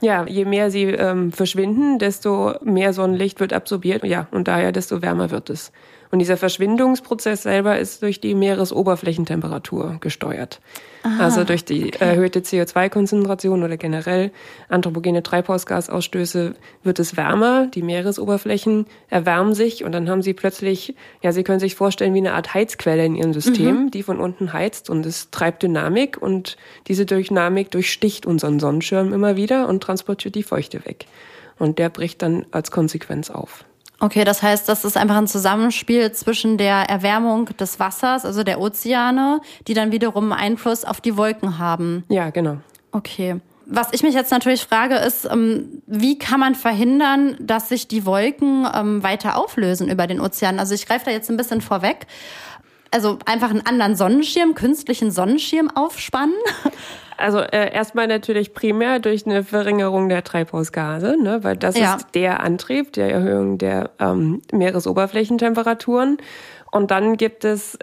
Ja, 0.00 0.26
je 0.26 0.46
mehr 0.46 0.70
sie 0.70 0.84
ähm, 0.84 1.32
verschwinden, 1.32 1.98
desto 1.98 2.54
mehr 2.62 2.94
Sonnenlicht 2.94 3.40
wird 3.40 3.52
absorbiert. 3.52 4.04
Ja, 4.04 4.26
und 4.30 4.48
daher 4.48 4.72
desto 4.72 5.02
wärmer 5.02 5.30
wird 5.30 5.50
es. 5.50 5.70
Und 6.14 6.20
dieser 6.20 6.36
Verschwindungsprozess 6.36 7.42
selber 7.42 7.76
ist 7.76 8.00
durch 8.00 8.20
die 8.20 8.36
Meeresoberflächentemperatur 8.36 9.96
gesteuert. 9.98 10.60
Aha, 11.02 11.24
also 11.24 11.42
durch 11.42 11.64
die 11.64 11.86
okay. 11.86 11.96
erhöhte 11.98 12.38
CO2-Konzentration 12.38 13.64
oder 13.64 13.76
generell 13.76 14.30
anthropogene 14.68 15.24
Treibhausgasausstöße 15.24 16.54
wird 16.84 17.00
es 17.00 17.16
wärmer, 17.16 17.66
die 17.66 17.82
Meeresoberflächen 17.82 18.86
erwärmen 19.10 19.54
sich 19.54 19.82
und 19.82 19.90
dann 19.90 20.08
haben 20.08 20.22
sie 20.22 20.34
plötzlich, 20.34 20.94
ja, 21.20 21.32
Sie 21.32 21.42
können 21.42 21.58
sich 21.58 21.74
vorstellen 21.74 22.14
wie 22.14 22.18
eine 22.18 22.34
Art 22.34 22.54
Heizquelle 22.54 23.04
in 23.04 23.16
Ihrem 23.16 23.32
System, 23.32 23.86
mhm. 23.86 23.90
die 23.90 24.04
von 24.04 24.20
unten 24.20 24.52
heizt 24.52 24.90
und 24.90 25.04
es 25.06 25.32
treibt 25.32 25.64
Dynamik 25.64 26.22
und 26.22 26.56
diese 26.86 27.06
Dynamik 27.06 27.72
durchsticht 27.72 28.24
unseren 28.24 28.60
Sonnenschirm 28.60 29.12
immer 29.12 29.34
wieder 29.34 29.66
und 29.68 29.82
transportiert 29.82 30.36
die 30.36 30.44
Feuchte 30.44 30.86
weg. 30.86 31.06
Und 31.58 31.80
der 31.80 31.88
bricht 31.88 32.22
dann 32.22 32.46
als 32.52 32.70
Konsequenz 32.70 33.30
auf. 33.30 33.64
Okay, 34.00 34.24
das 34.24 34.42
heißt, 34.42 34.68
das 34.68 34.84
ist 34.84 34.96
einfach 34.96 35.16
ein 35.16 35.28
Zusammenspiel 35.28 36.12
zwischen 36.12 36.58
der 36.58 36.88
Erwärmung 36.90 37.46
des 37.56 37.78
Wassers, 37.78 38.24
also 38.24 38.42
der 38.42 38.60
Ozeane, 38.60 39.40
die 39.68 39.74
dann 39.74 39.92
wiederum 39.92 40.32
Einfluss 40.32 40.84
auf 40.84 41.00
die 41.00 41.16
Wolken 41.16 41.58
haben. 41.58 42.04
Ja, 42.08 42.30
genau. 42.30 42.58
Okay. 42.92 43.40
Was 43.66 43.88
ich 43.92 44.02
mich 44.02 44.14
jetzt 44.14 44.30
natürlich 44.30 44.64
frage, 44.64 44.96
ist, 44.96 45.24
ähm, 45.24 45.82
wie 45.86 46.18
kann 46.18 46.38
man 46.38 46.54
verhindern, 46.54 47.36
dass 47.40 47.70
sich 47.70 47.88
die 47.88 48.04
Wolken 48.04 48.66
ähm, 48.74 49.02
weiter 49.02 49.38
auflösen 49.38 49.88
über 49.88 50.06
den 50.06 50.20
Ozean? 50.20 50.58
Also 50.58 50.74
ich 50.74 50.86
greife 50.86 51.06
da 51.06 51.10
jetzt 51.10 51.30
ein 51.30 51.38
bisschen 51.38 51.62
vorweg. 51.62 52.06
Also 52.94 53.18
einfach 53.26 53.50
einen 53.50 53.66
anderen 53.66 53.96
Sonnenschirm, 53.96 54.54
künstlichen 54.54 55.10
Sonnenschirm 55.10 55.68
aufspannen? 55.68 56.36
Also 57.16 57.38
äh, 57.38 57.72
erstmal 57.72 58.08
natürlich 58.08 58.54
primär 58.54 58.98
durch 58.98 59.24
eine 59.24 59.44
Verringerung 59.44 60.08
der 60.08 60.24
Treibhausgase, 60.24 61.16
ne, 61.16 61.44
weil 61.44 61.56
das 61.56 61.78
ja. 61.78 61.94
ist 61.94 62.08
der 62.14 62.40
Antrieb, 62.40 62.92
der 62.92 63.08
Erhöhung 63.08 63.56
der 63.56 63.90
ähm, 64.00 64.42
Meeresoberflächentemperaturen. 64.50 66.18
Und 66.72 66.90
dann 66.90 67.16
gibt 67.16 67.44
es 67.44 67.78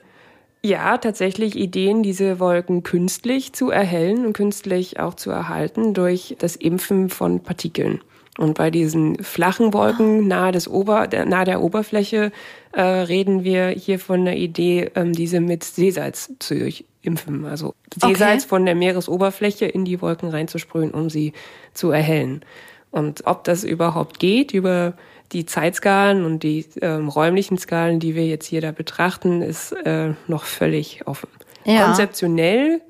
ja 0.61 0.97
tatsächlich 0.97 1.55
Ideen, 1.55 2.03
diese 2.03 2.41
Wolken 2.41 2.83
künstlich 2.83 3.53
zu 3.53 3.69
erhellen 3.69 4.25
und 4.25 4.33
künstlich 4.33 4.99
auch 4.99 5.13
zu 5.13 5.31
erhalten 5.31 5.93
durch 5.93 6.35
das 6.39 6.57
Impfen 6.57 7.09
von 7.09 7.41
Partikeln. 7.41 8.01
Und 8.41 8.55
bei 8.55 8.71
diesen 8.71 9.23
flachen 9.23 9.71
Wolken 9.71 10.27
nahe, 10.27 10.51
des 10.51 10.67
Ober, 10.67 11.05
der, 11.05 11.25
nahe 11.25 11.45
der 11.45 11.61
Oberfläche 11.61 12.31
äh, 12.71 12.81
reden 12.81 13.43
wir 13.43 13.67
hier 13.67 13.99
von 13.99 14.25
der 14.25 14.35
Idee, 14.35 14.89
ähm, 14.95 15.13
diese 15.13 15.39
mit 15.39 15.63
Seesalz 15.63 16.31
zu 16.39 16.55
impfen. 17.03 17.45
Also 17.45 17.75
Seesalz 17.93 18.41
okay. 18.41 18.49
von 18.49 18.65
der 18.65 18.73
Meeresoberfläche 18.73 19.65
in 19.65 19.85
die 19.85 20.01
Wolken 20.01 20.29
reinzusprühen, 20.29 20.89
um 20.89 21.11
sie 21.11 21.33
zu 21.75 21.91
erhellen. 21.91 22.43
Und 22.89 23.27
ob 23.27 23.43
das 23.43 23.63
überhaupt 23.63 24.17
geht 24.17 24.55
über 24.55 24.93
die 25.33 25.45
Zeitskalen 25.45 26.25
und 26.25 26.41
die 26.41 26.65
ähm, 26.81 27.09
räumlichen 27.09 27.59
Skalen, 27.59 27.99
die 27.99 28.15
wir 28.15 28.25
jetzt 28.25 28.47
hier 28.47 28.61
da 28.61 28.71
betrachten, 28.71 29.43
ist 29.43 29.71
äh, 29.85 30.13
noch 30.27 30.45
völlig 30.45 31.05
offen. 31.05 31.29
Ja. 31.63 31.85
Konzeptionell 31.85 32.81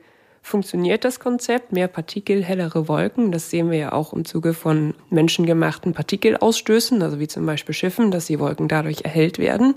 funktioniert 0.41 1.05
das 1.05 1.19
Konzept, 1.19 1.71
mehr 1.71 1.87
Partikel, 1.87 2.43
hellere 2.43 2.87
Wolken. 2.87 3.31
Das 3.31 3.49
sehen 3.49 3.69
wir 3.69 3.77
ja 3.77 3.91
auch 3.91 4.13
im 4.13 4.25
Zuge 4.25 4.53
von 4.53 4.95
menschengemachten 5.09 5.93
Partikelausstößen, 5.93 7.01
also 7.01 7.19
wie 7.19 7.27
zum 7.27 7.45
Beispiel 7.45 7.75
Schiffen, 7.75 8.11
dass 8.11 8.25
die 8.25 8.39
Wolken 8.39 8.67
dadurch 8.67 9.03
erhellt 9.03 9.37
werden. 9.37 9.75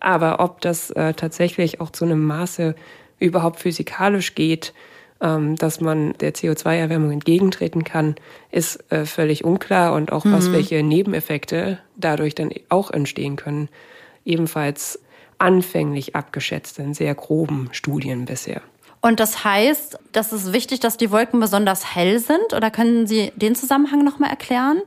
Aber 0.00 0.40
ob 0.40 0.60
das 0.60 0.90
äh, 0.90 1.14
tatsächlich 1.14 1.80
auch 1.80 1.90
zu 1.90 2.04
einem 2.04 2.24
Maße 2.24 2.74
überhaupt 3.18 3.60
physikalisch 3.60 4.34
geht, 4.34 4.72
ähm, 5.20 5.56
dass 5.56 5.80
man 5.80 6.12
der 6.18 6.34
CO2-Erwärmung 6.34 7.10
entgegentreten 7.10 7.84
kann, 7.84 8.14
ist 8.50 8.84
äh, 8.92 9.06
völlig 9.06 9.44
unklar 9.44 9.94
und 9.94 10.12
auch 10.12 10.24
mhm. 10.24 10.32
was 10.32 10.52
welche 10.52 10.82
Nebeneffekte 10.82 11.78
dadurch 11.96 12.34
dann 12.34 12.50
auch 12.68 12.90
entstehen 12.90 13.36
können, 13.36 13.68
ebenfalls 14.24 15.00
anfänglich 15.38 16.14
abgeschätzt 16.14 16.78
in 16.78 16.94
sehr 16.94 17.14
groben 17.14 17.68
Studien 17.72 18.24
bisher. 18.26 18.62
Und 19.04 19.20
das 19.20 19.44
heißt, 19.44 19.98
das 20.12 20.32
ist 20.32 20.54
wichtig, 20.54 20.80
dass 20.80 20.96
die 20.96 21.10
Wolken 21.10 21.38
besonders 21.38 21.94
hell 21.94 22.18
sind? 22.18 22.54
Oder 22.56 22.70
können 22.70 23.06
Sie 23.06 23.32
den 23.36 23.54
Zusammenhang 23.54 24.02
nochmal 24.02 24.30
erklären? 24.30 24.80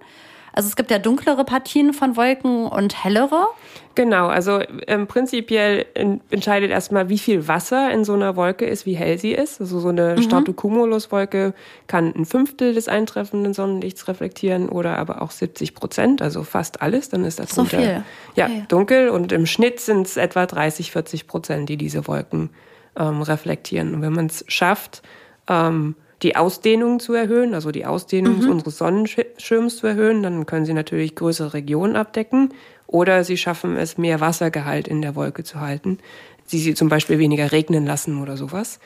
Also 0.53 0.69
es 0.69 0.75
gibt 0.75 0.89
ja 0.89 0.97
dunklere 0.97 1.45
Partien 1.45 1.93
von 1.93 2.17
Wolken 2.17 2.65
und 2.65 3.03
hellere. 3.03 3.45
Genau, 3.93 4.25
also 4.25 4.59
ähm, 4.87 5.05
prinzipiell 5.05 5.85
entscheidet 6.31 6.71
erstmal, 6.71 7.09
wie 7.09 7.19
viel 7.19 7.47
Wasser 7.47 7.91
in 7.91 8.03
so 8.05 8.13
einer 8.13 8.35
Wolke 8.35 8.65
ist, 8.65 8.87
wie 8.87 8.95
hell 8.95 9.19
sie 9.19 9.33
ist. 9.33 9.61
Also 9.61 9.79
so 9.79 9.89
eine 9.89 10.15
mhm. 10.15 10.23
Stratocumulus-Wolke 10.23 11.53
kann 11.85 12.11
ein 12.15 12.25
Fünftel 12.25 12.73
des 12.73 12.87
eintreffenden 12.87 13.53
Sonnenlichts 13.53 14.07
reflektieren 14.07 14.67
oder 14.67 14.97
aber 14.97 15.21
auch 15.21 15.29
70 15.29 15.75
Prozent, 15.75 16.23
also 16.23 16.41
fast 16.41 16.81
alles. 16.81 17.09
Dann 17.09 17.23
ist 17.23 17.37
das 17.37 17.51
so 17.51 17.65
viel. 17.65 18.03
Ja, 18.33 18.45
okay. 18.47 18.65
dunkel 18.67 19.09
und 19.09 19.31
im 19.31 19.45
Schnitt 19.45 19.79
sind 19.79 20.07
es 20.07 20.17
etwa 20.17 20.47
30, 20.47 20.91
40 20.91 21.27
Prozent, 21.27 21.69
die 21.69 21.77
diese 21.77 22.07
Wolken 22.07 22.49
ähm, 22.97 23.21
reflektieren. 23.21 23.93
Und 23.93 24.01
wenn 24.01 24.13
man 24.13 24.27
es 24.27 24.43
schafft, 24.47 25.01
ähm, 25.47 25.95
die 26.23 26.35
Ausdehnung 26.35 26.99
zu 26.99 27.13
erhöhen, 27.13 27.53
also 27.53 27.71
die 27.71 27.85
Ausdehnung 27.85 28.39
mhm. 28.39 28.49
unseres 28.49 28.77
Sonnenschirms 28.77 29.77
zu 29.77 29.87
erhöhen, 29.87 30.23
dann 30.23 30.45
können 30.45 30.65
sie 30.65 30.73
natürlich 30.73 31.15
größere 31.15 31.53
Regionen 31.53 31.95
abdecken 31.95 32.53
oder 32.87 33.23
sie 33.23 33.37
schaffen 33.37 33.77
es, 33.77 33.97
mehr 33.97 34.19
Wassergehalt 34.19 34.87
in 34.87 35.01
der 35.01 35.15
Wolke 35.15 35.43
zu 35.43 35.59
halten, 35.59 35.99
sie 36.45 36.59
sie 36.59 36.73
zum 36.73 36.89
Beispiel 36.89 37.19
weniger 37.19 37.51
regnen 37.51 37.85
lassen 37.85 38.21
oder 38.21 38.35
sowas 38.35 38.79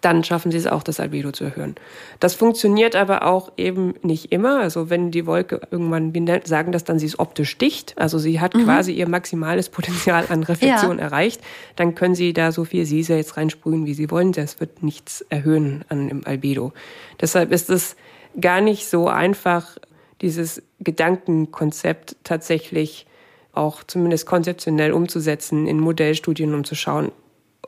dann 0.00 0.24
schaffen 0.24 0.52
sie 0.52 0.58
es 0.58 0.66
auch, 0.66 0.82
das 0.82 1.00
Albedo 1.00 1.32
zu 1.32 1.44
erhöhen. 1.44 1.74
Das 2.20 2.34
funktioniert 2.34 2.94
aber 2.94 3.26
auch 3.26 3.52
eben 3.56 3.94
nicht 4.02 4.30
immer. 4.32 4.60
Also 4.60 4.90
wenn 4.90 5.10
die 5.10 5.26
Wolke 5.26 5.60
irgendwann, 5.70 6.14
wir 6.14 6.42
sagen 6.44 6.72
das 6.72 6.84
dann, 6.84 6.98
sie 6.98 7.06
ist 7.06 7.18
optisch 7.18 7.56
dicht, 7.58 7.94
also 7.96 8.18
sie 8.18 8.40
hat 8.40 8.54
mhm. 8.54 8.64
quasi 8.64 8.92
ihr 8.92 9.08
maximales 9.08 9.68
Potenzial 9.68 10.26
an 10.28 10.42
Reflexion 10.42 10.98
ja. 10.98 11.04
erreicht, 11.04 11.40
dann 11.76 11.94
können 11.94 12.14
sie 12.14 12.32
da 12.32 12.52
so 12.52 12.64
viel 12.64 12.84
Siese 12.84 13.16
jetzt 13.16 13.36
reinsprühen, 13.36 13.86
wie 13.86 13.94
sie 13.94 14.10
wollen. 14.10 14.32
Das 14.32 14.60
wird 14.60 14.82
nichts 14.82 15.22
erhöhen 15.28 15.84
an 15.88 16.08
dem 16.08 16.26
Albedo. 16.26 16.72
Deshalb 17.20 17.52
ist 17.52 17.70
es 17.70 17.96
gar 18.40 18.60
nicht 18.60 18.88
so 18.88 19.08
einfach, 19.08 19.78
dieses 20.22 20.62
Gedankenkonzept 20.80 22.16
tatsächlich 22.24 23.06
auch 23.52 23.82
zumindest 23.84 24.26
konzeptionell 24.26 24.92
umzusetzen 24.92 25.66
in 25.66 25.80
Modellstudien, 25.80 26.54
um 26.54 26.64
zu 26.64 26.74
schauen, 26.74 27.12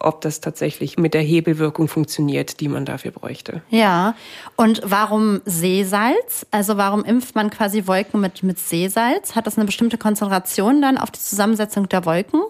ob 0.00 0.20
das 0.20 0.40
tatsächlich 0.40 0.98
mit 0.98 1.14
der 1.14 1.22
Hebelwirkung 1.22 1.88
funktioniert, 1.88 2.60
die 2.60 2.68
man 2.68 2.84
dafür 2.84 3.10
bräuchte. 3.10 3.62
Ja, 3.70 4.14
und 4.56 4.80
warum 4.84 5.40
Seesalz? 5.44 6.46
Also 6.50 6.76
warum 6.76 7.04
impft 7.04 7.34
man 7.34 7.50
quasi 7.50 7.86
Wolken 7.86 8.20
mit, 8.20 8.42
mit 8.42 8.58
Seesalz? 8.58 9.34
Hat 9.34 9.46
das 9.46 9.56
eine 9.56 9.66
bestimmte 9.66 9.98
Konzentration 9.98 10.82
dann 10.82 10.98
auf 10.98 11.10
die 11.10 11.20
Zusammensetzung 11.20 11.88
der 11.88 12.04
Wolken? 12.04 12.40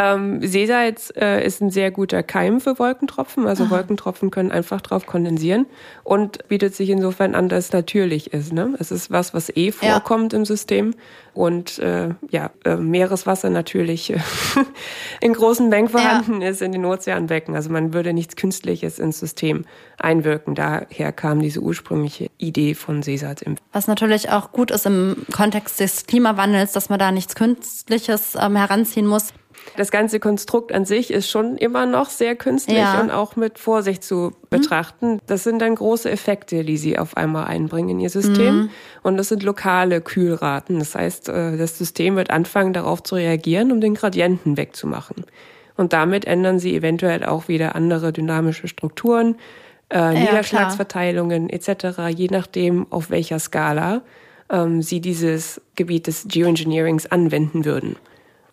Ähm, 0.00 0.46
Seesalz 0.46 1.12
äh, 1.16 1.44
ist 1.44 1.60
ein 1.60 1.70
sehr 1.70 1.90
guter 1.90 2.22
Keim 2.22 2.60
für 2.60 2.78
Wolkentropfen. 2.78 3.48
Also 3.48 3.64
Aha. 3.64 3.70
Wolkentropfen 3.70 4.30
können 4.30 4.52
einfach 4.52 4.80
drauf 4.80 5.06
kondensieren 5.06 5.66
und 6.04 6.46
bietet 6.46 6.74
sich 6.74 6.90
insofern 6.90 7.34
an, 7.34 7.48
dass 7.48 7.66
es 7.66 7.72
natürlich 7.72 8.32
ist. 8.32 8.52
Ne? 8.52 8.74
Es 8.78 8.92
ist 8.92 9.10
was, 9.10 9.34
was 9.34 9.54
eh 9.56 9.72
vorkommt 9.72 10.32
ja. 10.32 10.38
im 10.38 10.44
System. 10.44 10.94
Und 11.34 11.78
äh, 11.78 12.10
ja, 12.30 12.50
äh, 12.64 12.76
Meereswasser 12.76 13.50
natürlich 13.50 14.12
in 15.20 15.32
großen 15.32 15.68
Mengen 15.68 15.88
vorhanden 15.88 16.42
ja. 16.42 16.48
ist 16.48 16.62
in 16.62 16.72
den 16.72 16.84
Ozeanbecken. 16.84 17.54
Also 17.54 17.70
man 17.70 17.92
würde 17.92 18.12
nichts 18.12 18.36
Künstliches 18.36 18.98
ins 18.98 19.18
System 19.18 19.64
einwirken. 19.98 20.54
Daher 20.54 21.12
kam 21.12 21.40
diese 21.40 21.60
ursprüngliche 21.60 22.30
Idee 22.38 22.74
von 22.74 23.02
Seesalzimpfen. 23.02 23.64
Was 23.72 23.88
natürlich 23.88 24.30
auch 24.30 24.52
gut 24.52 24.70
ist 24.70 24.86
im 24.86 25.16
Kontext 25.32 25.80
des 25.80 26.06
Klimawandels, 26.06 26.72
dass 26.72 26.88
man 26.88 26.98
da 26.98 27.10
nichts 27.10 27.34
Künstliches 27.34 28.36
ähm, 28.40 28.56
heranziehen 28.56 29.06
muss. 29.06 29.32
Das 29.76 29.90
ganze 29.90 30.18
Konstrukt 30.18 30.72
an 30.72 30.84
sich 30.84 31.12
ist 31.12 31.30
schon 31.30 31.56
immer 31.56 31.86
noch 31.86 32.10
sehr 32.10 32.34
künstlich 32.34 32.78
ja. 32.78 33.00
und 33.00 33.10
auch 33.10 33.36
mit 33.36 33.58
Vorsicht 33.58 34.02
zu 34.02 34.32
betrachten. 34.50 35.14
Mhm. 35.14 35.20
Das 35.26 35.44
sind 35.44 35.60
dann 35.60 35.74
große 35.74 36.10
Effekte, 36.10 36.64
die 36.64 36.76
sie 36.76 36.98
auf 36.98 37.16
einmal 37.16 37.46
einbringen 37.46 37.90
in 37.90 38.00
ihr 38.00 38.10
System. 38.10 38.56
Mhm. 38.56 38.70
Und 39.02 39.16
das 39.16 39.28
sind 39.28 39.42
lokale 39.42 40.00
Kühlraten. 40.00 40.78
Das 40.78 40.94
heißt, 40.94 41.28
äh, 41.28 41.56
das 41.56 41.78
System 41.78 42.16
wird 42.16 42.30
anfangen, 42.30 42.72
darauf 42.72 43.02
zu 43.02 43.14
reagieren, 43.14 43.70
um 43.70 43.80
den 43.80 43.94
Gradienten 43.94 44.56
wegzumachen. 44.56 45.24
Und 45.76 45.92
damit 45.92 46.26
ändern 46.26 46.58
sie 46.58 46.74
eventuell 46.74 47.24
auch 47.24 47.46
wieder 47.46 47.76
andere 47.76 48.12
dynamische 48.12 48.66
Strukturen, 48.66 49.36
äh, 49.90 49.98
ja, 49.98 50.12
Niederschlagsverteilungen 50.12 51.48
etc., 51.50 52.08
je 52.14 52.28
nachdem, 52.30 52.86
auf 52.90 53.10
welcher 53.10 53.38
Skala 53.38 54.02
ähm, 54.50 54.82
sie 54.82 55.00
dieses 55.00 55.60
Gebiet 55.76 56.06
des 56.06 56.26
Geoengineerings 56.28 57.06
anwenden 57.06 57.64
würden. 57.64 57.96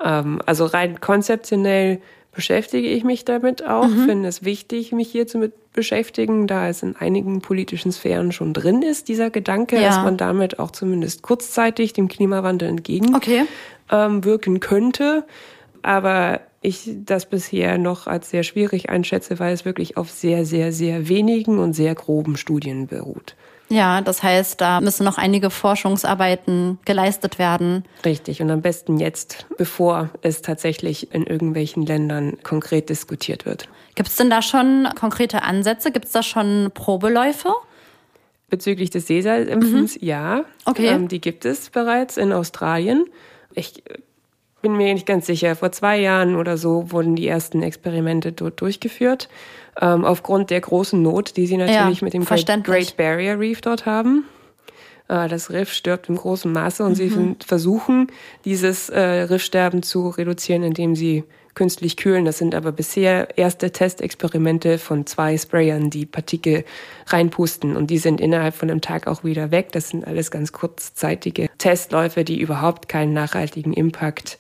Ähm, 0.04 0.40
also 0.46 0.66
rein 0.66 1.00
konzeptionell 1.00 2.02
beschäftige 2.36 2.90
ich 2.90 3.04
mich 3.04 3.26
damit 3.26 3.66
auch, 3.66 3.88
mhm. 3.88 4.06
finde 4.06 4.30
es 4.30 4.44
wichtig, 4.44 4.92
mich 4.92 5.10
hier 5.10 5.26
zu 5.26 5.38
mit 5.38 5.54
beschäftigen, 5.72 6.48
da 6.48 6.68
es 6.68 6.84
in 6.84 6.96
einigen 6.96 7.42
politischen 7.42 7.92
Sphären 7.92 8.32
schon 8.32 8.54
drin 8.54 8.82
ist, 8.82 9.08
dieser 9.08 9.30
Gedanke, 9.30 9.78
ja. 9.78 9.88
dass 9.88 9.98
man 9.98 10.18
damit 10.18 10.60
auch 10.60 10.72
zumindest 10.72 11.22
kurzzeitig 11.22 11.94
dem 11.94 12.08
Klimawandel 12.08 12.70
entgegenwirken 12.70 13.16
okay. 13.16 13.46
ähm, 13.92 14.60
könnte. 14.60 15.26
Aber 15.82 16.42
ich 16.62 16.90
das 17.06 17.28
bisher 17.28 17.78
noch 17.78 18.08
als 18.08 18.30
sehr 18.30 18.44
schwierig 18.44 18.90
einschätze, 18.90 19.40
weil 19.40 19.54
es 19.54 19.66
wirklich 19.66 19.98
auf 19.98 20.10
sehr, 20.10 20.46
sehr, 20.46 20.72
sehr 20.72 21.08
wenigen 21.08 21.60
und 21.60 21.74
sehr 21.74 21.94
groben 21.94 22.38
Studien 22.38 22.88
beruht. 22.88 23.36
Ja, 23.70 24.02
das 24.02 24.22
heißt, 24.22 24.62
da 24.62 24.80
müssen 24.80 25.06
noch 25.06 25.18
einige 25.18 25.50
Forschungsarbeiten 25.50 26.78
geleistet 26.86 27.40
werden. 27.40 27.84
Richtig, 28.06 28.42
und 28.42 28.52
am 28.52 28.62
besten 28.62 28.98
jetzt, 28.98 29.48
bevor 29.58 30.10
es 30.22 30.42
tatsächlich 30.42 31.14
in 31.14 31.26
irgendwelchen 31.26 31.86
Ländern 31.86 32.38
konkret 32.44 32.90
diskutiert 32.90 33.46
wird. 33.46 33.68
Gibt 33.96 34.10
es 34.10 34.16
denn 34.18 34.30
da 34.30 34.42
schon 34.42 34.88
konkrete 35.00 35.42
Ansätze? 35.42 35.92
Gibt 35.92 36.06
es 36.06 36.12
da 36.12 36.22
schon 36.22 36.72
Probeläufe? 36.74 37.54
Bezüglich 38.50 38.92
des 38.92 39.08
Sesalimpfens, 39.08 40.00
mhm. 40.00 40.08
ja. 40.08 40.46
Okay. 40.66 40.88
Ähm, 40.88 41.08
die 41.08 41.20
gibt 41.20 41.46
es 41.46 41.72
bereits 41.72 42.18
in 42.18 42.32
Australien. 42.32 43.06
Ich 43.56 43.84
bin 44.62 44.78
mir 44.78 44.94
nicht 44.94 45.08
ganz 45.08 45.26
sicher. 45.26 45.56
Vor 45.56 45.72
zwei 45.72 46.00
Jahren 46.00 46.36
oder 46.36 46.58
so 46.58 46.92
wurden 46.92 47.16
die 47.16 47.28
ersten 47.28 47.64
Experimente 47.64 48.32
dort 48.32 48.62
durchgeführt 48.62 49.28
ähm, 49.82 50.06
aufgrund 50.06 50.50
der 50.50 50.62
großen 50.62 51.02
Not, 51.02 51.38
die 51.38 51.48
sie 51.48 51.58
natürlich 51.58 52.00
ja, 52.00 52.06
mit 52.06 52.14
dem 52.14 52.26
Great, 52.26 52.98
Barrier 52.98 53.40
Reef 53.40 53.62
dort 53.62 53.86
haben. 53.86 54.26
Äh, 55.08 55.28
das 55.28 55.52
Riff 55.52 55.72
stirbt 55.72 56.10
im 56.10 56.16
großen 56.16 56.52
Maße 56.52 56.84
und 56.84 56.92
mhm. 56.92 56.96
sie 56.96 57.36
versuchen, 57.46 58.08
dieses 58.46 58.90
äh, 58.90 59.00
Riffsterben 59.02 59.84
zu 59.84 60.10
reduzieren, 60.10 60.64
indem 60.64 60.96
sie 60.96 61.24
künstlich 61.54 61.96
kühlen. 61.96 62.26
Das 62.26 62.38
sind 62.38 62.54
aber 62.54 62.72
bisher 62.72 63.38
erste 63.38 63.72
Testexperimente 63.72 64.78
von 64.78 65.06
zwei 65.06 65.38
Sprayern, 65.38 65.90
die 65.90 66.06
Partikel 66.06 66.66
reinpusten 67.08 67.78
und 67.78 67.90
die 67.90 67.98
sind 67.98 68.20
innerhalb 68.20 68.56
von 68.56 68.70
einem 68.70 68.82
Tag 68.82 69.08
auch 69.08 69.24
wieder 69.24 69.52
weg. 69.52 69.72
Das 69.72 69.90
sind 69.90 70.06
alles 70.06 70.32
ganz 70.32 70.52
kurzzeitige 70.52 71.50
Testläufe, 71.58 72.26
die 72.26 72.40
überhaupt 72.40 72.90
keinen 72.90 73.14
nachhaltigen 73.14 73.74
Impact 73.74 74.38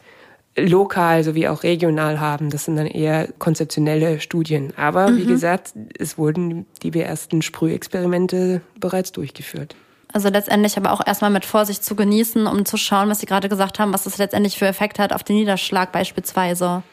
lokal 0.57 1.23
sowie 1.23 1.47
auch 1.47 1.63
regional 1.63 2.19
haben. 2.19 2.49
Das 2.49 2.65
sind 2.65 2.77
dann 2.77 2.87
eher 2.87 3.27
konzeptionelle 3.39 4.19
Studien. 4.19 4.73
Aber 4.77 5.09
mhm. 5.09 5.17
wie 5.17 5.25
gesagt, 5.25 5.73
es 5.97 6.17
wurden 6.17 6.65
die 6.81 6.97
ersten 6.99 7.41
Sprühexperimente 7.41 8.61
bereits 8.79 9.11
durchgeführt. 9.11 9.75
Also 10.13 10.29
letztendlich 10.29 10.77
aber 10.77 10.93
auch 10.93 11.05
erstmal 11.05 11.31
mit 11.31 11.45
Vorsicht 11.45 11.83
zu 11.83 11.95
genießen, 11.95 12.47
um 12.47 12.63
zu 12.63 12.77
schauen, 12.77 13.09
was 13.09 13.19
Sie 13.19 13.25
gerade 13.25 13.49
gesagt 13.49 13.79
haben, 13.79 13.91
was 13.91 14.05
das 14.05 14.17
letztendlich 14.17 14.57
für 14.57 14.65
Effekt 14.65 14.97
hat 14.97 15.11
auf 15.11 15.23
den 15.25 15.35
Niederschlag 15.35 15.91
beispielsweise. 15.91 16.83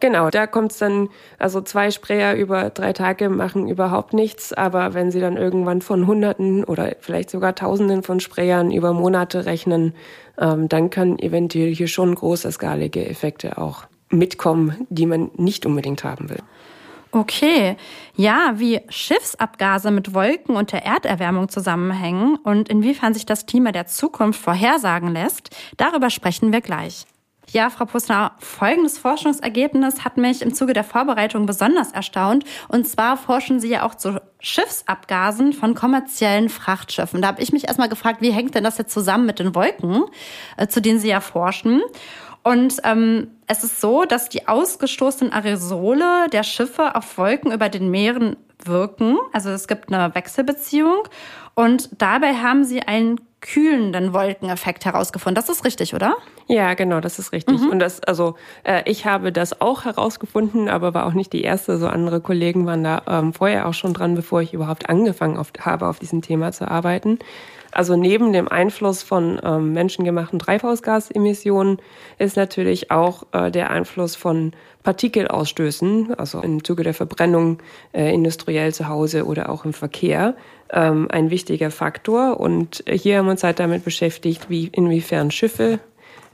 Genau, 0.00 0.28
da 0.30 0.46
kommt 0.46 0.72
es 0.72 0.78
dann, 0.78 1.08
also 1.38 1.60
zwei 1.62 1.90
Sprayer 1.90 2.34
über 2.34 2.70
drei 2.70 2.92
Tage 2.92 3.30
machen 3.30 3.68
überhaupt 3.68 4.12
nichts, 4.12 4.52
aber 4.52 4.94
wenn 4.94 5.10
Sie 5.10 5.20
dann 5.20 5.36
irgendwann 5.36 5.80
von 5.80 6.06
Hunderten 6.06 6.64
oder 6.64 6.96
vielleicht 7.00 7.30
sogar 7.30 7.54
Tausenden 7.54 8.02
von 8.02 8.20
Sprayern 8.20 8.70
über 8.70 8.92
Monate 8.92 9.46
rechnen, 9.46 9.94
ähm, 10.38 10.68
dann 10.68 10.90
können 10.90 11.18
eventuell 11.18 11.74
hier 11.74 11.88
schon 11.88 12.14
große 12.14 12.52
skalige 12.52 13.08
Effekte 13.08 13.56
auch 13.58 13.84
mitkommen, 14.10 14.86
die 14.90 15.06
man 15.06 15.30
nicht 15.36 15.64
unbedingt 15.64 16.04
haben 16.04 16.28
will. 16.28 16.42
Okay, 17.12 17.76
ja, 18.14 18.54
wie 18.56 18.80
Schiffsabgase 18.90 19.90
mit 19.90 20.12
Wolken 20.12 20.54
und 20.54 20.72
der 20.72 20.84
Erderwärmung 20.84 21.48
zusammenhängen 21.48 22.36
und 22.36 22.68
inwiefern 22.68 23.14
sich 23.14 23.24
das 23.24 23.46
Klima 23.46 23.72
der 23.72 23.86
Zukunft 23.86 24.40
vorhersagen 24.40 25.08
lässt, 25.08 25.56
darüber 25.78 26.10
sprechen 26.10 26.52
wir 26.52 26.60
gleich. 26.60 27.06
Ja, 27.52 27.70
Frau 27.70 27.84
Postner, 27.84 28.32
folgendes 28.38 28.98
Forschungsergebnis 28.98 30.04
hat 30.04 30.16
mich 30.16 30.42
im 30.42 30.52
Zuge 30.52 30.72
der 30.72 30.82
Vorbereitung 30.82 31.46
besonders 31.46 31.92
erstaunt. 31.92 32.44
Und 32.68 32.88
zwar 32.88 33.16
forschen 33.16 33.60
Sie 33.60 33.68
ja 33.68 33.84
auch 33.84 33.94
zu 33.94 34.20
Schiffsabgasen 34.40 35.52
von 35.52 35.74
kommerziellen 35.74 36.48
Frachtschiffen. 36.48 37.22
Da 37.22 37.28
habe 37.28 37.42
ich 37.42 37.52
mich 37.52 37.68
erstmal 37.68 37.88
gefragt, 37.88 38.20
wie 38.20 38.32
hängt 38.32 38.56
denn 38.56 38.64
das 38.64 38.78
jetzt 38.78 38.92
zusammen 38.92 39.26
mit 39.26 39.38
den 39.38 39.54
Wolken, 39.54 40.04
äh, 40.56 40.66
zu 40.66 40.82
denen 40.82 40.98
Sie 40.98 41.08
ja 41.08 41.20
forschen? 41.20 41.82
Und 42.42 42.76
ähm, 42.84 43.28
es 43.46 43.64
ist 43.64 43.80
so, 43.80 44.04
dass 44.04 44.28
die 44.28 44.48
ausgestoßenen 44.48 45.32
Aerosole 45.32 46.28
der 46.32 46.42
Schiffe 46.42 46.94
auf 46.94 47.16
Wolken 47.16 47.52
über 47.52 47.68
den 47.68 47.90
Meeren 47.90 48.36
wirken. 48.64 49.18
Also 49.32 49.50
es 49.50 49.68
gibt 49.68 49.92
eine 49.92 50.14
Wechselbeziehung. 50.14 51.08
Und 51.54 51.90
dabei 52.00 52.34
haben 52.34 52.64
sie 52.64 52.82
einen 52.82 53.20
kühlenden 53.46 54.12
Wolkeneffekt 54.12 54.84
herausgefunden. 54.84 55.34
Das 55.36 55.48
ist 55.48 55.64
richtig, 55.64 55.94
oder? 55.94 56.16
Ja, 56.48 56.74
genau, 56.74 57.00
das 57.00 57.18
ist 57.18 57.32
richtig. 57.32 57.60
Mhm. 57.60 57.70
Und 57.70 57.78
das, 57.78 58.02
also 58.02 58.34
äh, 58.64 58.82
ich 58.86 59.06
habe 59.06 59.32
das 59.32 59.60
auch 59.60 59.84
herausgefunden, 59.84 60.68
aber 60.68 60.94
war 60.94 61.06
auch 61.06 61.12
nicht 61.12 61.32
die 61.32 61.42
erste. 61.42 61.78
So 61.78 61.86
andere 61.86 62.20
Kollegen 62.20 62.66
waren 62.66 62.82
da 62.82 63.02
ähm, 63.06 63.32
vorher 63.32 63.68
auch 63.68 63.74
schon 63.74 63.94
dran, 63.94 64.14
bevor 64.14 64.42
ich 64.42 64.52
überhaupt 64.52 64.88
angefangen 64.88 65.36
auf, 65.36 65.52
habe, 65.60 65.86
auf 65.86 65.98
diesem 65.98 66.22
Thema 66.22 66.52
zu 66.52 66.68
arbeiten. 66.68 67.18
Also 67.72 67.94
neben 67.94 68.32
dem 68.32 68.48
Einfluss 68.48 69.02
von 69.02 69.40
ähm, 69.44 69.72
menschengemachten 69.72 70.38
Treibhausgasemissionen 70.38 71.78
ist 72.18 72.36
natürlich 72.36 72.90
auch 72.90 73.24
äh, 73.32 73.50
der 73.50 73.70
Einfluss 73.70 74.16
von 74.16 74.52
Partikelausstößen, 74.86 76.14
also 76.14 76.40
im 76.42 76.62
Zuge 76.62 76.84
der 76.84 76.94
Verbrennung 76.94 77.58
äh, 77.92 78.14
industriell 78.14 78.72
zu 78.72 78.86
Hause 78.86 79.26
oder 79.26 79.48
auch 79.48 79.64
im 79.64 79.72
Verkehr, 79.72 80.36
ähm, 80.72 81.08
ein 81.10 81.28
wichtiger 81.30 81.72
Faktor. 81.72 82.38
Und 82.38 82.84
hier 82.88 83.18
haben 83.18 83.26
wir 83.26 83.32
uns 83.32 83.42
halt 83.42 83.58
damit 83.58 83.84
beschäftigt, 83.84 84.48
wie 84.48 84.68
inwiefern 84.68 85.32
Schiffe 85.32 85.80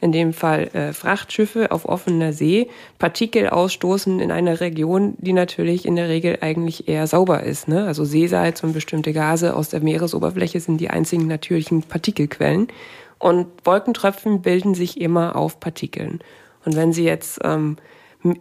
in 0.03 0.13
dem 0.13 0.35
Fall 0.35 0.69
äh, 0.75 0.93
Frachtschiffe 0.93 1.71
auf 1.71 1.89
offener 1.89 2.35
See, 2.35 2.69
Partikel 2.99 3.49
ausstoßen 3.49 4.21
in 4.21 4.31
einer 4.31 4.61
Region, 4.61 5.15
die 5.17 5.33
natürlich 5.33 5.87
in 5.87 5.97
der 5.97 6.11
Regel 6.11 6.37
eigentlich 6.43 6.89
eher 6.89 7.07
sauber 7.07 7.45
ist. 7.45 7.69
Ne? 7.69 7.87
Also 7.87 8.05
Seesalz 8.05 8.63
und 8.63 8.75
bestimmte 8.75 9.15
Gase 9.15 9.57
aus 9.57 9.71
der 9.71 9.81
Meeresoberfläche 9.81 10.61
sind 10.61 10.79
die 10.79 10.91
einzigen 10.91 11.27
natürlichen 11.27 11.85
Partikelquellen. 11.85 12.69
Und 13.19 13.47
Wolkentröpfen 13.65 14.43
bilden 14.43 14.75
sich 14.75 15.01
immer 15.01 15.37
auf 15.37 15.59
Partikeln. 15.59 16.19
Und 16.67 16.77
wenn 16.77 16.93
Sie 16.93 17.05
jetzt 17.05 17.41
ähm, 17.45 17.79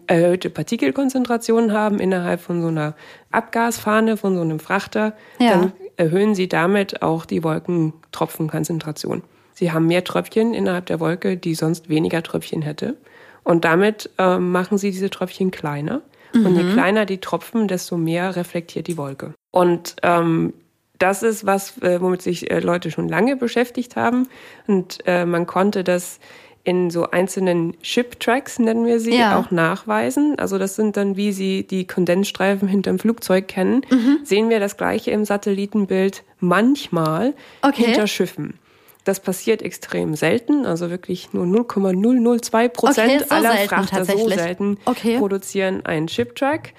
erhöhte 0.07 0.49
Partikelkonzentrationen 0.49 1.73
haben 1.73 1.99
innerhalb 1.99 2.41
von 2.41 2.61
so 2.61 2.67
einer 2.67 2.95
Abgasfahne, 3.31 4.17
von 4.17 4.35
so 4.35 4.41
einem 4.41 4.59
Frachter, 4.59 5.13
ja. 5.39 5.51
dann 5.51 5.71
erhöhen 5.97 6.35
Sie 6.35 6.47
damit 6.47 7.01
auch 7.01 7.25
die 7.25 7.43
Wolkentropfenkonzentration. 7.43 9.23
Sie 9.53 9.71
haben 9.71 9.87
mehr 9.87 10.03
Tröpfchen 10.03 10.53
innerhalb 10.53 10.87
der 10.87 10.99
Wolke, 10.99 11.37
die 11.37 11.53
sonst 11.55 11.89
weniger 11.89 12.23
Tröpfchen 12.23 12.61
hätte. 12.61 12.97
Und 13.43 13.65
damit 13.65 14.09
äh, 14.17 14.37
machen 14.37 14.77
sie 14.77 14.91
diese 14.91 15.09
Tröpfchen 15.09 15.51
kleiner. 15.51 16.01
Mhm. 16.33 16.45
Und 16.45 16.55
je 16.55 16.63
mhm. 16.63 16.73
kleiner 16.73 17.05
die 17.05 17.19
Tropfen, 17.19 17.67
desto 17.67 17.97
mehr 17.97 18.35
reflektiert 18.35 18.87
die 18.87 18.97
Wolke. 18.97 19.33
Und 19.51 19.97
ähm, 20.03 20.53
das 20.97 21.23
ist 21.23 21.45
was, 21.45 21.81
äh, 21.81 21.99
womit 21.99 22.21
sich 22.21 22.51
äh, 22.51 22.59
Leute 22.59 22.91
schon 22.91 23.09
lange 23.09 23.35
beschäftigt 23.35 23.95
haben. 23.95 24.27
Und 24.67 24.99
äh, 25.05 25.25
man 25.25 25.47
konnte 25.47 25.83
das 25.83 26.19
in 26.63 26.91
so 26.91 27.09
einzelnen 27.09 27.75
Ship-Tracks, 27.81 28.59
nennen 28.59 28.85
wir 28.85 28.99
sie, 28.99 29.15
ja. 29.15 29.39
auch 29.39 29.49
nachweisen. 29.51 30.37
Also 30.37 30.57
das 30.57 30.75
sind 30.75 30.95
dann, 30.95 31.17
wie 31.17 31.31
Sie 31.31 31.65
die 31.65 31.87
Kondensstreifen 31.87 32.67
hinterm 32.67 32.99
Flugzeug 32.99 33.47
kennen, 33.47 33.81
mhm. 33.89 34.19
sehen 34.23 34.49
wir 34.49 34.59
das 34.59 34.77
gleiche 34.77 35.11
im 35.11 35.25
Satellitenbild 35.25 36.23
manchmal 36.39 37.33
okay. 37.63 37.85
hinter 37.85 38.07
Schiffen. 38.07 38.59
Das 39.03 39.19
passiert 39.19 39.63
extrem 39.63 40.15
selten, 40.15 40.67
also 40.67 40.91
wirklich 40.91 41.33
nur 41.33 41.47
0,002 41.47 42.67
Prozent 42.69 43.21
okay, 43.21 43.25
so 43.27 43.35
aller 43.35 43.55
Frachter 43.67 44.05
so 44.05 44.29
selten 44.29 44.77
okay. 44.85 45.17
produzieren 45.17 45.83
einen 45.85 46.05
Chip-Track. 46.05 46.73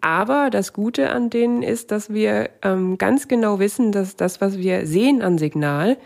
Aber 0.00 0.48
das 0.50 0.72
Gute 0.72 1.10
an 1.10 1.28
denen 1.28 1.62
ist, 1.62 1.90
dass 1.90 2.12
wir 2.12 2.50
ähm, 2.62 2.96
ganz 2.96 3.28
genau 3.28 3.58
wissen, 3.58 3.92
dass 3.92 4.16
das, 4.16 4.40
was 4.40 4.56
wir 4.56 4.86
sehen 4.86 5.20
an 5.20 5.36
Signal, 5.36 5.98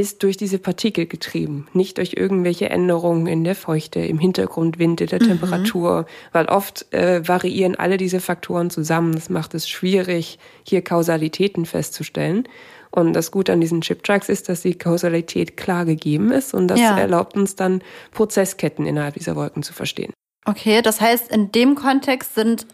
ist 0.00 0.22
durch 0.22 0.36
diese 0.38 0.58
Partikel 0.58 1.06
getrieben, 1.06 1.68
nicht 1.74 1.98
durch 1.98 2.14
irgendwelche 2.14 2.70
Änderungen 2.70 3.26
in 3.26 3.44
der 3.44 3.54
Feuchte, 3.54 4.00
im 4.00 4.18
Hintergrundwind, 4.18 5.02
in 5.02 5.08
der 5.08 5.22
mhm. 5.22 5.28
Temperatur, 5.28 6.06
weil 6.32 6.46
oft 6.46 6.92
äh, 6.92 7.26
variieren 7.28 7.76
alle 7.76 7.98
diese 7.98 8.20
Faktoren 8.20 8.70
zusammen. 8.70 9.12
Das 9.14 9.28
macht 9.28 9.54
es 9.54 9.68
schwierig, 9.68 10.38
hier 10.64 10.82
Kausalitäten 10.82 11.66
festzustellen. 11.66 12.48
Und 12.90 13.12
das 13.12 13.30
Gute 13.30 13.52
an 13.52 13.60
diesen 13.60 13.82
Chip-Tracks 13.82 14.28
ist, 14.28 14.48
dass 14.48 14.62
die 14.62 14.76
Kausalität 14.76 15.56
klar 15.56 15.84
gegeben 15.84 16.32
ist 16.32 16.54
und 16.54 16.66
das 16.68 16.80
ja. 16.80 16.98
erlaubt 16.98 17.36
uns 17.36 17.54
dann 17.54 17.82
Prozessketten 18.10 18.86
innerhalb 18.86 19.14
dieser 19.14 19.36
Wolken 19.36 19.62
zu 19.62 19.72
verstehen. 19.72 20.12
Okay, 20.46 20.82
das 20.82 21.00
heißt, 21.00 21.30
in 21.30 21.52
dem 21.52 21.74
Kontext 21.74 22.34
sind, 22.34 22.66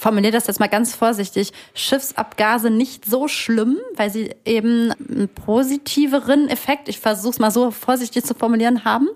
formuliere 0.00 0.32
das 0.32 0.46
jetzt 0.46 0.60
mal 0.60 0.68
ganz 0.68 0.94
vorsichtig, 0.94 1.52
Schiffsabgase 1.74 2.70
nicht 2.70 3.04
so 3.04 3.28
schlimm, 3.28 3.78
weil 3.96 4.10
sie 4.10 4.34
eben 4.44 4.92
einen 4.92 5.28
positiveren 5.28 6.48
Effekt, 6.48 6.88
ich 6.88 6.98
versuche 6.98 7.32
es 7.32 7.38
mal 7.38 7.50
so 7.50 7.70
vorsichtig 7.70 8.24
zu 8.24 8.34
formulieren, 8.34 8.84
haben? 8.84 9.08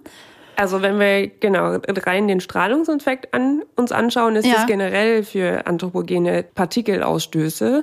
Also 0.56 0.82
wenn 0.82 1.00
wir 1.00 1.28
genau 1.28 1.78
rein 1.86 2.28
den 2.28 2.40
Strahlungseffekt 2.40 3.34
an, 3.34 3.62
uns 3.74 3.90
anschauen, 3.90 4.36
ist 4.36 4.46
ja. 4.46 4.54
das 4.54 4.66
generell 4.66 5.24
für 5.24 5.66
anthropogene 5.66 6.44
Partikelausstöße 6.44 7.82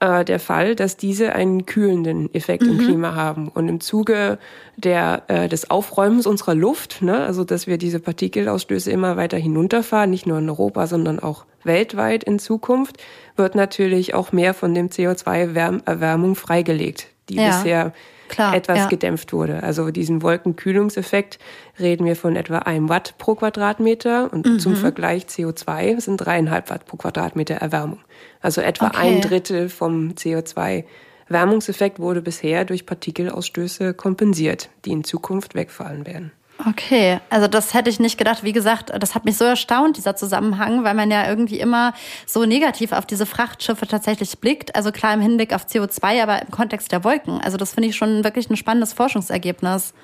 äh, 0.00 0.24
der 0.24 0.38
Fall, 0.38 0.74
dass 0.74 0.96
diese 0.96 1.34
einen 1.34 1.66
kühlenden 1.66 2.32
Effekt 2.34 2.62
mhm. 2.62 2.70
im 2.70 2.78
Klima 2.78 3.14
haben. 3.14 3.48
Und 3.48 3.68
im 3.68 3.80
Zuge 3.80 4.38
der, 4.76 5.22
äh, 5.28 5.48
des 5.48 5.70
Aufräumens 5.70 6.26
unserer 6.26 6.54
Luft, 6.54 7.02
ne, 7.02 7.24
also 7.24 7.44
dass 7.44 7.66
wir 7.66 7.78
diese 7.78 7.98
Partikelausstöße 8.00 8.90
immer 8.90 9.16
weiter 9.16 9.38
hinunterfahren, 9.38 10.10
nicht 10.10 10.26
nur 10.26 10.38
in 10.38 10.48
Europa, 10.48 10.86
sondern 10.86 11.18
auch 11.18 11.44
weltweit 11.64 12.24
in 12.24 12.38
Zukunft, 12.38 12.98
wird 13.36 13.54
natürlich 13.54 14.14
auch 14.14 14.32
mehr 14.32 14.54
von 14.54 14.74
dem 14.74 14.88
CO2-Erwärmung 14.88 16.34
freigelegt, 16.34 17.08
die 17.28 17.36
ja. 17.36 17.48
bisher 17.48 17.92
Klar, 18.28 18.54
etwas 18.54 18.78
ja. 18.78 18.86
gedämpft 18.86 19.32
wurde. 19.32 19.62
Also 19.62 19.90
diesen 19.90 20.22
Wolkenkühlungseffekt 20.22 21.38
reden 21.78 22.06
wir 22.06 22.16
von 22.16 22.36
etwa 22.36 22.58
einem 22.58 22.88
Watt 22.88 23.14
pro 23.18 23.34
Quadratmeter 23.34 24.32
und 24.32 24.46
mhm. 24.46 24.58
zum 24.58 24.76
Vergleich 24.76 25.24
CO2 25.24 26.00
sind 26.00 26.18
dreieinhalb 26.18 26.70
Watt 26.70 26.86
pro 26.86 26.96
Quadratmeter 26.96 27.56
Erwärmung. 27.56 28.00
Also 28.40 28.60
etwa 28.60 28.88
okay. 28.88 28.96
ein 28.98 29.20
Drittel 29.20 29.68
vom 29.68 30.10
CO2 30.10 30.84
Wärmungseffekt 31.28 31.98
wurde 31.98 32.22
bisher 32.22 32.64
durch 32.64 32.86
Partikelausstöße 32.86 33.94
kompensiert, 33.94 34.70
die 34.84 34.92
in 34.92 35.04
Zukunft 35.04 35.54
wegfallen 35.54 36.06
werden. 36.06 36.32
Okay, 36.66 37.20
also 37.30 37.46
das 37.46 37.72
hätte 37.72 37.88
ich 37.88 38.00
nicht 38.00 38.18
gedacht. 38.18 38.42
Wie 38.42 38.52
gesagt, 38.52 38.90
das 38.98 39.14
hat 39.14 39.24
mich 39.24 39.36
so 39.36 39.44
erstaunt, 39.44 39.96
dieser 39.96 40.16
Zusammenhang, 40.16 40.82
weil 40.82 40.94
man 40.94 41.08
ja 41.10 41.28
irgendwie 41.28 41.60
immer 41.60 41.94
so 42.26 42.44
negativ 42.44 42.90
auf 42.90 43.06
diese 43.06 43.26
Frachtschiffe 43.26 43.86
tatsächlich 43.86 44.38
blickt. 44.40 44.74
Also 44.74 44.90
klar 44.90 45.14
im 45.14 45.20
Hinblick 45.20 45.54
auf 45.54 45.66
CO2, 45.66 46.20
aber 46.20 46.42
im 46.42 46.50
Kontext 46.50 46.90
der 46.90 47.04
Wolken. 47.04 47.40
Also 47.40 47.56
das 47.56 47.74
finde 47.74 47.90
ich 47.90 47.96
schon 47.96 48.24
wirklich 48.24 48.50
ein 48.50 48.56
spannendes 48.56 48.92
Forschungsergebnis. 48.92 49.94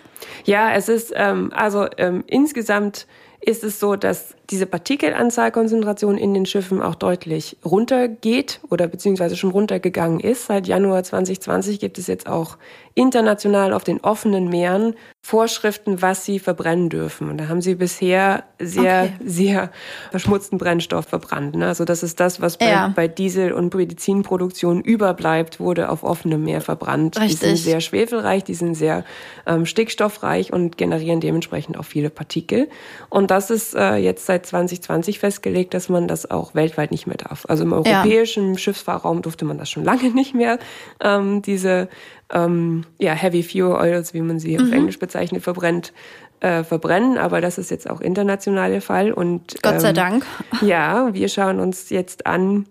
Ja, 0.44 0.70
es 0.70 0.88
ist, 0.88 1.12
ähm, 1.16 1.52
also 1.54 1.88
ähm, 1.98 2.22
insgesamt 2.28 3.08
ist 3.40 3.64
es 3.64 3.80
so, 3.80 3.96
dass 3.96 4.36
diese 4.50 4.66
Partikelanzahlkonzentration 4.66 6.18
in 6.18 6.35
den 6.35 6.46
Schiffen 6.46 6.83
auch 6.83 6.94
deutlich 6.94 7.57
runtergeht 7.64 8.61
oder 8.68 8.87
beziehungsweise 8.87 9.37
schon 9.37 9.50
runtergegangen 9.50 10.20
ist. 10.20 10.46
Seit 10.46 10.66
Januar 10.66 11.02
2020 11.02 11.80
gibt 11.80 11.98
es 11.98 12.07
jetzt 12.07 12.28
auch 12.28 12.59
international 12.94 13.72
auf 13.72 13.85
den 13.85 14.00
offenen 14.00 14.48
Meeren 14.48 14.94
Vorschriften, 15.20 16.02
was 16.02 16.24
sie 16.24 16.38
verbrennen 16.38 16.90
dürfen. 16.90 17.30
Und 17.30 17.38
da 17.38 17.48
haben 17.48 17.62
sie 17.62 17.76
bisher 17.76 18.44
sehr, 18.61 19.04
okay. 19.04 19.12
sehr 19.24 19.70
verschmutzten 20.11 20.59
Brennstoff 20.59 21.07
verbrannt. 21.07 21.57
Ne? 21.57 21.66
Also 21.66 21.87
das 21.87 22.02
ist 22.02 22.20
das, 22.20 22.42
was 22.42 22.59
bei, 22.59 22.68
ja. 22.68 22.92
bei 22.94 23.09
Diesel- 23.09 23.52
und 23.52 23.74
Medizinproduktion 23.74 24.83
überbleibt, 24.83 25.61
wurde 25.61 25.88
auf 25.88 26.04
offenem 26.04 26.44
Meer 26.44 26.61
verbrannt. 26.61 27.18
Richtig. 27.18 27.40
Die 27.40 27.46
sind 27.46 27.57
sehr 27.57 27.80
schwefelreich, 27.80 28.44
die 28.44 28.54
sind 28.54 28.74
sehr 28.74 29.04
ähm, 29.46 29.64
stickstoffreich 29.64 30.52
und 30.52 30.76
generieren 30.76 31.20
dementsprechend 31.20 31.78
auch 31.78 31.87
viele 31.87 32.11
Partikel. 32.11 32.68
Und 33.09 33.30
das 33.30 33.50
ist 33.50 33.74
äh, 33.74 33.96
jetzt 33.96 34.26
seit 34.26 34.34
2020 34.42 35.18
festgelegt, 35.18 35.75
dass 35.75 35.88
man 35.88 36.09
das 36.09 36.31
auch 36.31 36.55
weltweit 36.55 36.90
nicht 36.90 37.07
mehr 37.07 37.16
darf. 37.16 37.44
Also 37.49 37.64
im 37.64 37.73
europäischen 37.73 38.53
ja. 38.53 38.59
Schiffsfahrraum 38.59 39.23
durfte 39.23 39.44
man 39.44 39.59
das 39.59 39.70
schon 39.70 39.85
lange 39.85 40.11
nicht 40.14 40.35
mehr, 40.35 40.59
ähm, 41.01 41.42
diese 41.42 41.88
ähm, 42.33 42.85
ja, 42.99 43.12
Heavy 43.12 43.42
Fuel 43.42 43.77
Oils, 43.77 44.14
wie 44.14 44.20
man 44.20 44.38
sie 44.38 44.57
mhm. 44.57 44.64
auf 44.64 44.73
Englisch 44.73 44.99
bezeichnet, 44.99 45.42
verbrennt, 45.42 45.92
äh, 46.40 46.64
verbrennen. 46.64 47.18
Aber 47.18 47.40
das 47.40 47.59
ist 47.59 47.70
jetzt 47.70 47.88
auch 47.88 48.01
international 48.01 48.70
der 48.70 48.83
Fall. 48.83 49.12
Und, 49.12 49.57
Gott 49.62 49.81
sei 49.81 49.90
ähm, 49.90 49.94
Dank. 49.94 50.27
Ja, 50.62 51.12
wir 51.14 51.29
schauen 51.29 51.61
uns 51.61 51.90
jetzt 51.90 52.27
an, 52.27 52.66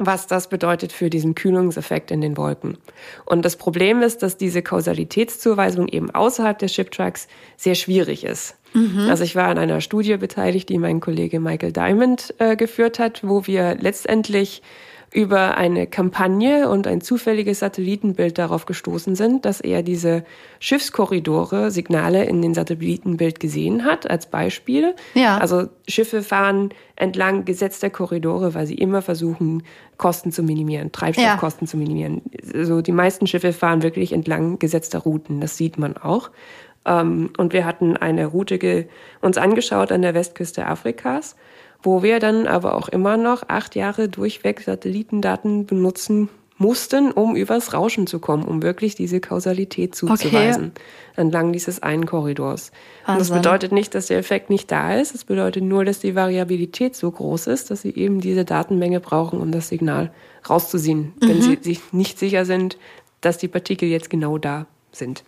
was 0.00 0.26
das 0.26 0.48
bedeutet 0.48 0.92
für 0.92 1.10
diesen 1.10 1.34
Kühlungseffekt 1.34 2.10
in 2.10 2.22
den 2.22 2.36
Wolken. 2.36 2.78
Und 3.26 3.44
das 3.44 3.56
Problem 3.56 4.02
ist, 4.02 4.22
dass 4.22 4.38
diese 4.38 4.62
Kausalitätszuweisung 4.62 5.88
eben 5.88 6.10
außerhalb 6.10 6.58
der 6.58 6.68
Shiptracks 6.68 7.28
sehr 7.56 7.74
schwierig 7.74 8.24
ist. 8.24 8.56
Mhm. 8.72 9.08
Also 9.10 9.24
ich 9.24 9.36
war 9.36 9.48
an 9.48 9.58
einer 9.58 9.80
Studie 9.80 10.16
beteiligt, 10.16 10.70
die 10.70 10.78
mein 10.78 11.00
Kollege 11.00 11.38
Michael 11.38 11.72
Diamond 11.72 12.34
äh, 12.38 12.56
geführt 12.56 12.98
hat, 12.98 13.20
wo 13.22 13.46
wir 13.46 13.76
letztendlich 13.78 14.62
über 15.12 15.56
eine 15.56 15.88
Kampagne 15.88 16.68
und 16.68 16.86
ein 16.86 17.00
zufälliges 17.00 17.58
Satellitenbild 17.58 18.38
darauf 18.38 18.64
gestoßen 18.64 19.16
sind, 19.16 19.44
dass 19.44 19.60
er 19.60 19.82
diese 19.82 20.24
Schiffskorridore, 20.60 21.72
Signale 21.72 22.24
in 22.24 22.40
den 22.42 22.54
Satellitenbild 22.54 23.40
gesehen 23.40 23.84
hat, 23.84 24.08
als 24.08 24.26
Beispiel. 24.26 24.94
Ja. 25.14 25.38
Also 25.38 25.68
Schiffe 25.88 26.22
fahren 26.22 26.70
entlang 26.94 27.44
gesetzter 27.44 27.90
Korridore, 27.90 28.54
weil 28.54 28.66
sie 28.66 28.76
immer 28.76 29.02
versuchen, 29.02 29.64
Kosten 29.96 30.30
zu 30.30 30.44
minimieren, 30.44 30.92
Treibstoffkosten 30.92 31.66
ja. 31.66 31.70
zu 31.70 31.76
minimieren. 31.76 32.22
Also 32.54 32.80
die 32.80 32.92
meisten 32.92 33.26
Schiffe 33.26 33.52
fahren 33.52 33.82
wirklich 33.82 34.12
entlang 34.12 34.60
gesetzter 34.60 35.00
Routen, 35.00 35.40
das 35.40 35.56
sieht 35.56 35.76
man 35.76 35.96
auch. 35.96 36.30
Ähm, 36.86 37.30
und 37.36 37.52
wir 37.52 37.64
hatten 37.64 37.96
eine 37.96 38.26
Route 38.26 38.86
uns 39.20 39.38
angeschaut 39.38 39.90
an 39.90 40.02
der 40.02 40.14
Westküste 40.14 40.66
Afrikas 40.66 41.34
wo 41.82 42.02
wir 42.02 42.18
dann 42.18 42.46
aber 42.46 42.74
auch 42.74 42.88
immer 42.88 43.16
noch 43.16 43.44
acht 43.48 43.74
Jahre 43.74 44.08
durchweg 44.08 44.60
Satellitendaten 44.60 45.66
benutzen 45.66 46.28
mussten, 46.60 47.10
um 47.10 47.36
übers 47.36 47.72
Rauschen 47.72 48.06
zu 48.06 48.18
kommen, 48.18 48.44
um 48.44 48.62
wirklich 48.62 48.94
diese 48.94 49.18
Kausalität 49.18 49.94
zuzuweisen 49.94 50.72
okay. 50.74 50.82
entlang 51.16 51.52
dieses 51.52 51.82
einen 51.82 52.04
Korridors. 52.04 52.70
Und 53.06 53.18
das 53.18 53.30
bedeutet 53.30 53.72
nicht, 53.72 53.94
dass 53.94 54.08
der 54.08 54.18
Effekt 54.18 54.50
nicht 54.50 54.70
da 54.70 54.94
ist. 54.94 55.14
Es 55.14 55.24
bedeutet 55.24 55.64
nur, 55.64 55.86
dass 55.86 56.00
die 56.00 56.14
Variabilität 56.14 56.94
so 56.94 57.10
groß 57.10 57.46
ist, 57.46 57.70
dass 57.70 57.80
sie 57.80 57.94
eben 57.94 58.20
diese 58.20 58.44
Datenmenge 58.44 59.00
brauchen, 59.00 59.40
um 59.40 59.52
das 59.52 59.68
Signal 59.68 60.12
rauszuziehen, 60.48 61.14
mhm. 61.20 61.28
wenn 61.28 61.40
sie 61.40 61.58
sich 61.62 61.80
nicht 61.92 62.18
sicher 62.18 62.44
sind, 62.44 62.76
dass 63.22 63.38
die 63.38 63.48
Partikel 63.48 63.88
jetzt 63.88 64.10
genau 64.10 64.36
da 64.36 64.66
sind. 64.92 65.24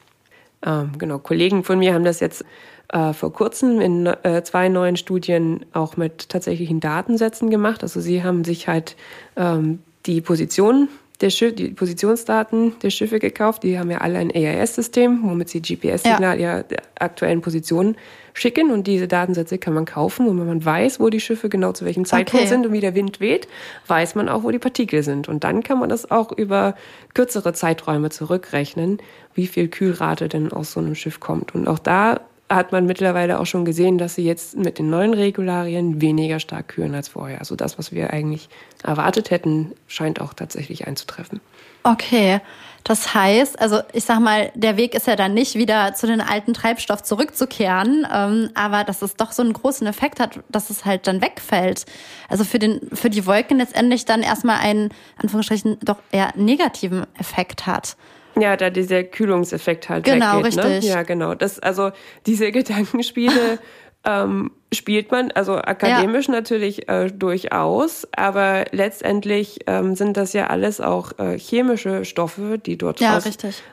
Ähm, 0.64 0.92
genau, 0.98 1.18
Kollegen 1.18 1.64
von 1.64 1.78
mir 1.78 1.94
haben 1.94 2.04
das 2.04 2.20
jetzt 2.20 2.44
äh, 2.88 3.12
vor 3.12 3.32
kurzem 3.32 3.80
in 3.80 4.06
äh, 4.06 4.42
zwei 4.44 4.68
neuen 4.68 4.96
Studien 4.96 5.64
auch 5.72 5.96
mit 5.96 6.28
tatsächlichen 6.28 6.80
Datensätzen 6.80 7.50
gemacht. 7.50 7.82
Also 7.82 8.00
sie 8.00 8.22
haben 8.22 8.44
sich 8.44 8.68
halt 8.68 8.96
ähm, 9.36 9.80
die 10.06 10.20
Position 10.20 10.88
der 11.22 11.30
Schiff, 11.30 11.54
die 11.54 11.68
Positionsdaten 11.68 12.78
der 12.80 12.90
Schiffe 12.90 13.18
gekauft. 13.18 13.62
Die 13.62 13.78
haben 13.78 13.90
ja 13.90 13.98
alle 13.98 14.18
ein 14.18 14.30
AIS-System, 14.30 15.20
womit 15.22 15.48
sie 15.48 15.62
GPS-Signal 15.62 16.38
ja. 16.38 16.58
ihrer 16.58 16.64
aktuellen 16.98 17.40
Position 17.40 17.96
schicken. 18.34 18.70
Und 18.70 18.86
diese 18.86 19.08
Datensätze 19.08 19.58
kann 19.58 19.72
man 19.72 19.84
kaufen. 19.84 20.26
Und 20.26 20.38
wenn 20.38 20.46
man 20.46 20.64
weiß, 20.64 21.00
wo 21.00 21.08
die 21.08 21.20
Schiffe 21.20 21.48
genau 21.48 21.72
zu 21.72 21.84
welchem 21.84 22.04
Zeitpunkt 22.04 22.44
okay. 22.44 22.48
sind 22.48 22.66
und 22.66 22.72
wie 22.72 22.80
der 22.80 22.94
Wind 22.94 23.20
weht, 23.20 23.48
weiß 23.86 24.14
man 24.16 24.28
auch, 24.28 24.42
wo 24.42 24.50
die 24.50 24.58
Partikel 24.58 25.02
sind. 25.02 25.28
Und 25.28 25.44
dann 25.44 25.62
kann 25.62 25.78
man 25.78 25.88
das 25.88 26.10
auch 26.10 26.32
über 26.32 26.74
kürzere 27.14 27.52
Zeiträume 27.52 28.10
zurückrechnen, 28.10 28.98
wie 29.34 29.46
viel 29.46 29.68
Kühlrate 29.68 30.28
denn 30.28 30.52
aus 30.52 30.72
so 30.72 30.80
einem 30.80 30.94
Schiff 30.94 31.20
kommt. 31.20 31.54
Und 31.54 31.68
auch 31.68 31.78
da 31.78 32.20
hat 32.54 32.72
man 32.72 32.86
mittlerweile 32.86 33.38
auch 33.40 33.46
schon 33.46 33.64
gesehen, 33.64 33.98
dass 33.98 34.14
sie 34.14 34.24
jetzt 34.24 34.56
mit 34.56 34.78
den 34.78 34.90
neuen 34.90 35.14
Regularien 35.14 36.00
weniger 36.00 36.40
stark 36.40 36.68
kühlen 36.68 36.94
als 36.94 37.08
vorher. 37.08 37.40
Also 37.40 37.56
das, 37.56 37.78
was 37.78 37.92
wir 37.92 38.12
eigentlich 38.12 38.48
erwartet 38.82 39.30
hätten, 39.30 39.72
scheint 39.86 40.20
auch 40.20 40.34
tatsächlich 40.34 40.86
einzutreffen. 40.86 41.40
Okay, 41.84 42.40
das 42.84 43.14
heißt, 43.14 43.60
also 43.60 43.80
ich 43.92 44.04
sag 44.04 44.20
mal, 44.20 44.50
der 44.54 44.76
Weg 44.76 44.94
ist 44.94 45.06
ja 45.06 45.16
dann 45.16 45.34
nicht 45.34 45.54
wieder 45.54 45.94
zu 45.94 46.06
den 46.06 46.20
alten 46.20 46.52
Treibstoff 46.52 47.02
zurückzukehren, 47.02 48.06
ähm, 48.12 48.50
aber 48.54 48.84
dass 48.84 49.02
es 49.02 49.14
doch 49.16 49.32
so 49.32 49.42
einen 49.42 49.52
großen 49.52 49.86
Effekt 49.86 50.18
hat, 50.20 50.40
dass 50.48 50.70
es 50.70 50.84
halt 50.84 51.06
dann 51.06 51.22
wegfällt. 51.22 51.86
Also 52.28 52.44
für 52.44 52.58
den 52.58 52.80
für 52.92 53.10
die 53.10 53.26
Wolken 53.26 53.58
letztendlich 53.58 54.04
dann 54.04 54.22
erstmal 54.22 54.58
einen 54.58 54.90
Anführungsstrichen 55.16 55.78
doch 55.80 55.98
eher 56.10 56.32
negativen 56.36 57.06
Effekt 57.18 57.66
hat. 57.66 57.96
Ja, 58.38 58.56
da 58.56 58.70
dieser 58.70 59.04
Kühlungseffekt 59.04 59.88
halt 59.88 60.04
genau, 60.04 60.38
weggeht. 60.38 60.56
Ne? 60.56 60.64
Richtig. 60.64 60.84
Ne? 60.84 60.96
Ja, 60.96 61.02
genau. 61.02 61.34
Das, 61.34 61.58
also 61.58 61.90
diese 62.26 62.50
Gedankenspiele 62.52 63.58
ähm, 64.04 64.50
spielt 64.72 65.12
man, 65.12 65.30
also 65.32 65.54
akademisch 65.54 66.26
ja. 66.26 66.32
natürlich 66.32 66.88
äh, 66.88 67.08
durchaus, 67.10 68.08
aber 68.16 68.64
letztendlich 68.72 69.60
ähm, 69.66 69.94
sind 69.94 70.16
das 70.16 70.32
ja 70.32 70.48
alles 70.48 70.80
auch 70.80 71.18
äh, 71.18 71.38
chemische 71.38 72.04
Stoffe, 72.04 72.58
die 72.58 72.76
dort 72.76 73.00
ja, 73.00 73.16
aus, 73.16 73.24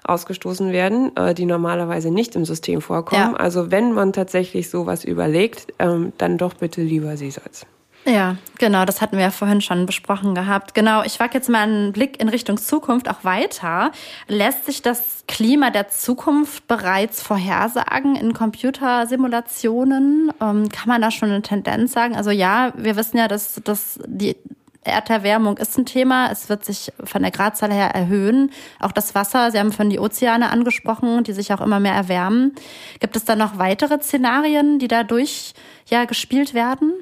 ausgestoßen 0.03 0.71
werden, 0.71 1.15
äh, 1.15 1.33
die 1.33 1.45
normalerweise 1.45 2.11
nicht 2.11 2.35
im 2.35 2.45
System 2.45 2.81
vorkommen. 2.81 3.31
Ja. 3.31 3.37
Also 3.37 3.71
wenn 3.71 3.93
man 3.93 4.13
tatsächlich 4.13 4.69
sowas 4.69 5.03
überlegt, 5.03 5.73
ähm, 5.79 6.13
dann 6.17 6.37
doch 6.37 6.53
bitte 6.53 6.81
lieber 6.81 7.17
Seesalz. 7.17 7.65
Ja, 8.05 8.37
genau, 8.57 8.85
das 8.85 9.01
hatten 9.01 9.17
wir 9.17 9.25
ja 9.25 9.31
vorhin 9.31 9.61
schon 9.61 9.85
besprochen 9.85 10.33
gehabt. 10.33 10.73
Genau, 10.73 11.03
ich 11.03 11.19
wage 11.19 11.33
jetzt 11.35 11.49
mal 11.49 11.63
einen 11.63 11.91
Blick 11.91 12.19
in 12.19 12.29
Richtung 12.29 12.57
Zukunft 12.57 13.09
auch 13.09 13.23
weiter. 13.23 13.91
Lässt 14.27 14.65
sich 14.65 14.81
das 14.81 15.25
Klima 15.27 15.69
der 15.69 15.89
Zukunft 15.89 16.67
bereits 16.67 17.21
vorhersagen 17.21 18.15
in 18.15 18.33
Computersimulationen? 18.33 20.31
Ähm, 20.41 20.69
kann 20.69 20.87
man 20.87 21.01
da 21.01 21.11
schon 21.11 21.29
eine 21.29 21.41
Tendenz 21.41 21.91
sagen? 21.91 22.15
Also 22.15 22.31
ja, 22.31 22.73
wir 22.75 22.95
wissen 22.95 23.17
ja, 23.17 23.27
dass, 23.27 23.61
dass 23.63 23.99
die 24.07 24.35
Erderwärmung 24.83 25.57
ist 25.57 25.77
ein 25.77 25.85
Thema. 25.85 26.31
Es 26.31 26.49
wird 26.49 26.63
sich 26.65 26.91
von 27.03 27.21
der 27.21 27.31
Gradzahl 27.31 27.71
her 27.71 27.89
erhöhen. 27.89 28.51
Auch 28.79 28.93
das 28.93 29.13
Wasser, 29.13 29.51
Sie 29.51 29.59
haben 29.59 29.73
von 29.73 29.89
die 29.89 29.99
Ozeane 29.99 30.49
angesprochen, 30.49 31.23
die 31.23 31.33
sich 31.33 31.53
auch 31.53 31.61
immer 31.61 31.79
mehr 31.79 31.93
erwärmen. 31.93 32.55
Gibt 32.99 33.15
es 33.15 33.25
da 33.25 33.35
noch 33.35 33.57
weitere 33.57 33.99
Szenarien, 34.01 34.79
die 34.79 34.87
dadurch 34.87 35.53
ja 35.87 36.05
gespielt 36.05 36.53
werden? 36.53 36.93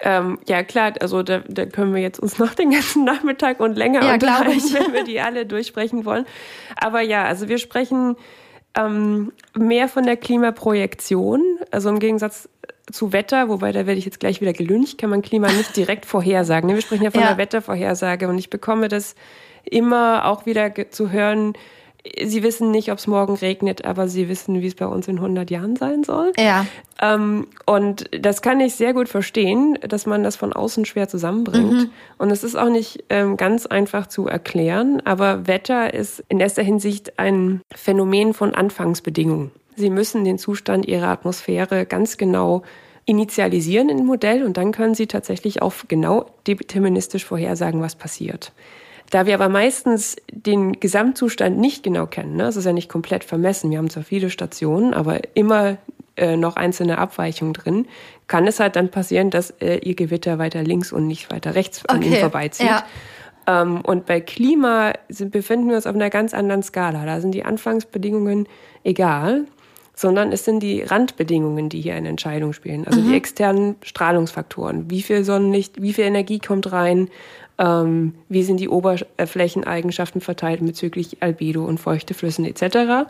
Ähm, 0.00 0.38
ja, 0.46 0.62
klar, 0.62 0.92
also 1.00 1.22
da, 1.22 1.40
da 1.48 1.66
können 1.66 1.94
wir 1.94 2.00
jetzt 2.00 2.20
uns 2.20 2.38
noch 2.38 2.54
den 2.54 2.70
ganzen 2.70 3.04
Nachmittag 3.04 3.60
und 3.60 3.76
länger 3.76 4.04
ja, 4.04 4.14
unterhalten, 4.14 4.72
wenn 4.72 4.92
wir 4.92 5.04
die 5.04 5.20
alle 5.20 5.44
durchsprechen 5.44 6.04
wollen. 6.04 6.24
Aber 6.76 7.00
ja, 7.00 7.24
also 7.24 7.48
wir 7.48 7.58
sprechen 7.58 8.16
ähm, 8.76 9.32
mehr 9.56 9.88
von 9.88 10.04
der 10.04 10.16
Klimaprojektion, 10.16 11.42
also 11.70 11.88
im 11.88 11.98
Gegensatz 11.98 12.48
zu 12.92 13.12
Wetter, 13.12 13.48
wobei 13.48 13.72
da 13.72 13.86
werde 13.86 13.98
ich 13.98 14.04
jetzt 14.04 14.20
gleich 14.20 14.40
wieder 14.40 14.52
gelüncht, 14.52 14.98
kann 14.98 15.10
man 15.10 15.22
Klima 15.22 15.48
nicht 15.48 15.76
direkt 15.76 16.06
vorhersagen. 16.06 16.72
Wir 16.72 16.80
sprechen 16.80 17.04
ja 17.04 17.10
von 17.10 17.20
ja. 17.20 17.28
der 17.28 17.38
Wettervorhersage 17.38 18.28
und 18.28 18.38
ich 18.38 18.50
bekomme 18.50 18.88
das 18.88 19.14
immer 19.64 20.26
auch 20.26 20.46
wieder 20.46 20.72
zu 20.90 21.10
hören, 21.10 21.54
Sie 22.24 22.42
wissen 22.42 22.70
nicht, 22.70 22.90
ob 22.92 22.98
es 22.98 23.06
morgen 23.06 23.34
regnet, 23.34 23.84
aber 23.84 24.08
Sie 24.08 24.28
wissen, 24.28 24.60
wie 24.60 24.66
es 24.66 24.74
bei 24.74 24.86
uns 24.86 25.08
in 25.08 25.16
100 25.16 25.50
Jahren 25.50 25.76
sein 25.76 26.04
soll. 26.04 26.32
Ja. 26.38 26.66
Ähm, 27.00 27.46
und 27.66 28.04
das 28.18 28.42
kann 28.42 28.60
ich 28.60 28.74
sehr 28.74 28.94
gut 28.94 29.08
verstehen, 29.08 29.78
dass 29.86 30.06
man 30.06 30.22
das 30.22 30.36
von 30.36 30.52
außen 30.52 30.84
schwer 30.84 31.08
zusammenbringt. 31.08 31.72
Mhm. 31.72 31.90
Und 32.18 32.30
es 32.30 32.44
ist 32.44 32.56
auch 32.56 32.70
nicht 32.70 33.04
ähm, 33.08 33.36
ganz 33.36 33.66
einfach 33.66 34.06
zu 34.06 34.26
erklären, 34.26 35.00
aber 35.04 35.46
Wetter 35.46 35.94
ist 35.94 36.24
in 36.28 36.40
erster 36.40 36.62
Hinsicht 36.62 37.18
ein 37.18 37.60
Phänomen 37.74 38.34
von 38.34 38.54
Anfangsbedingungen. 38.54 39.50
Sie 39.76 39.90
müssen 39.90 40.24
den 40.24 40.38
Zustand 40.38 40.86
Ihrer 40.86 41.08
Atmosphäre 41.08 41.86
ganz 41.86 42.16
genau 42.16 42.62
initialisieren 43.08 43.88
im 43.88 44.04
Modell 44.04 44.42
und 44.42 44.56
dann 44.56 44.72
können 44.72 44.94
Sie 44.94 45.06
tatsächlich 45.06 45.62
auch 45.62 45.72
genau 45.88 46.26
deterministisch 46.46 47.24
vorhersagen, 47.24 47.80
was 47.80 47.94
passiert. 47.96 48.52
Da 49.10 49.26
wir 49.26 49.34
aber 49.34 49.48
meistens 49.48 50.16
den 50.30 50.80
Gesamtzustand 50.80 51.58
nicht 51.58 51.82
genau 51.82 52.06
kennen, 52.06 52.36
ne, 52.36 52.44
es 52.44 52.56
ist 52.56 52.66
ja 52.66 52.72
nicht 52.72 52.88
komplett 52.88 53.24
vermessen, 53.24 53.70
wir 53.70 53.78
haben 53.78 53.90
zwar 53.90 54.02
viele 54.02 54.30
Stationen, 54.30 54.92
aber 54.92 55.20
immer 55.34 55.78
äh, 56.16 56.36
noch 56.36 56.56
einzelne 56.56 56.98
Abweichungen 56.98 57.54
drin, 57.54 57.86
kann 58.26 58.46
es 58.46 58.60
halt 58.60 58.76
dann 58.76 58.90
passieren, 58.90 59.30
dass 59.30 59.50
äh, 59.60 59.78
ihr 59.78 59.94
Gewitter 59.94 60.38
weiter 60.38 60.62
links 60.62 60.92
und 60.92 61.06
nicht 61.06 61.30
weiter 61.30 61.54
rechts 61.54 61.86
an 61.86 61.98
okay. 61.98 62.08
ihnen 62.08 62.16
vorbeizieht. 62.16 62.66
Ja. 62.66 62.84
Ähm, 63.46 63.80
und 63.80 64.04
bei 64.04 64.20
Klima 64.20 64.92
sind, 65.08 65.30
befinden 65.30 65.68
wir 65.68 65.76
uns 65.76 65.86
auf 65.86 65.94
einer 65.94 66.10
ganz 66.10 66.34
anderen 66.34 66.62
Skala. 66.62 67.06
Da 67.06 67.20
sind 67.20 67.32
die 67.32 67.44
Anfangsbedingungen 67.44 68.46
egal 68.84 69.46
sondern 69.98 70.30
es 70.30 70.44
sind 70.44 70.60
die 70.60 70.82
Randbedingungen, 70.82 71.68
die 71.68 71.80
hier 71.80 71.96
eine 71.96 72.08
Entscheidung 72.08 72.52
spielen. 72.52 72.86
Also 72.86 73.00
mhm. 73.00 73.08
die 73.08 73.16
externen 73.16 73.74
Strahlungsfaktoren. 73.82 74.88
Wie 74.88 75.02
viel 75.02 75.24
Sonnenlicht, 75.24 75.82
wie 75.82 75.92
viel 75.92 76.04
Energie 76.04 76.38
kommt 76.38 76.70
rein, 76.70 77.08
ähm, 77.58 78.14
wie 78.28 78.44
sind 78.44 78.60
die 78.60 78.68
Oberflächeneigenschaften 78.68 80.20
verteilt 80.20 80.64
bezüglich 80.64 81.20
Albedo 81.20 81.64
und 81.64 81.80
feuchte 81.80 82.14
Flüssen 82.14 82.44
etc. 82.44 83.08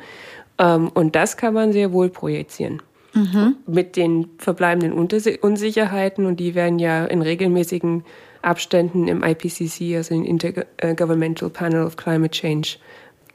Ähm, 0.59 0.89
und 0.95 1.15
das 1.15 1.37
kann 1.37 1.53
man 1.53 1.75
sehr 1.75 1.93
wohl 1.93 2.09
projizieren. 2.09 2.81
Mhm. 3.13 3.57
Mit 3.67 3.97
den 3.97 4.31
verbleibenden 4.39 4.95
Unsicherheiten 4.95 6.25
und 6.25 6.41
die 6.41 6.55
werden 6.55 6.79
ja 6.79 7.05
in 7.05 7.21
regelmäßigen 7.21 8.03
Abständen 8.41 9.09
im 9.09 9.23
IPCC, 9.23 9.95
also 9.97 10.15
im 10.15 10.25
Intergovernmental 10.25 11.51
Panel 11.51 11.85
of 11.85 11.97
Climate 11.99 12.31
Change, 12.31 12.79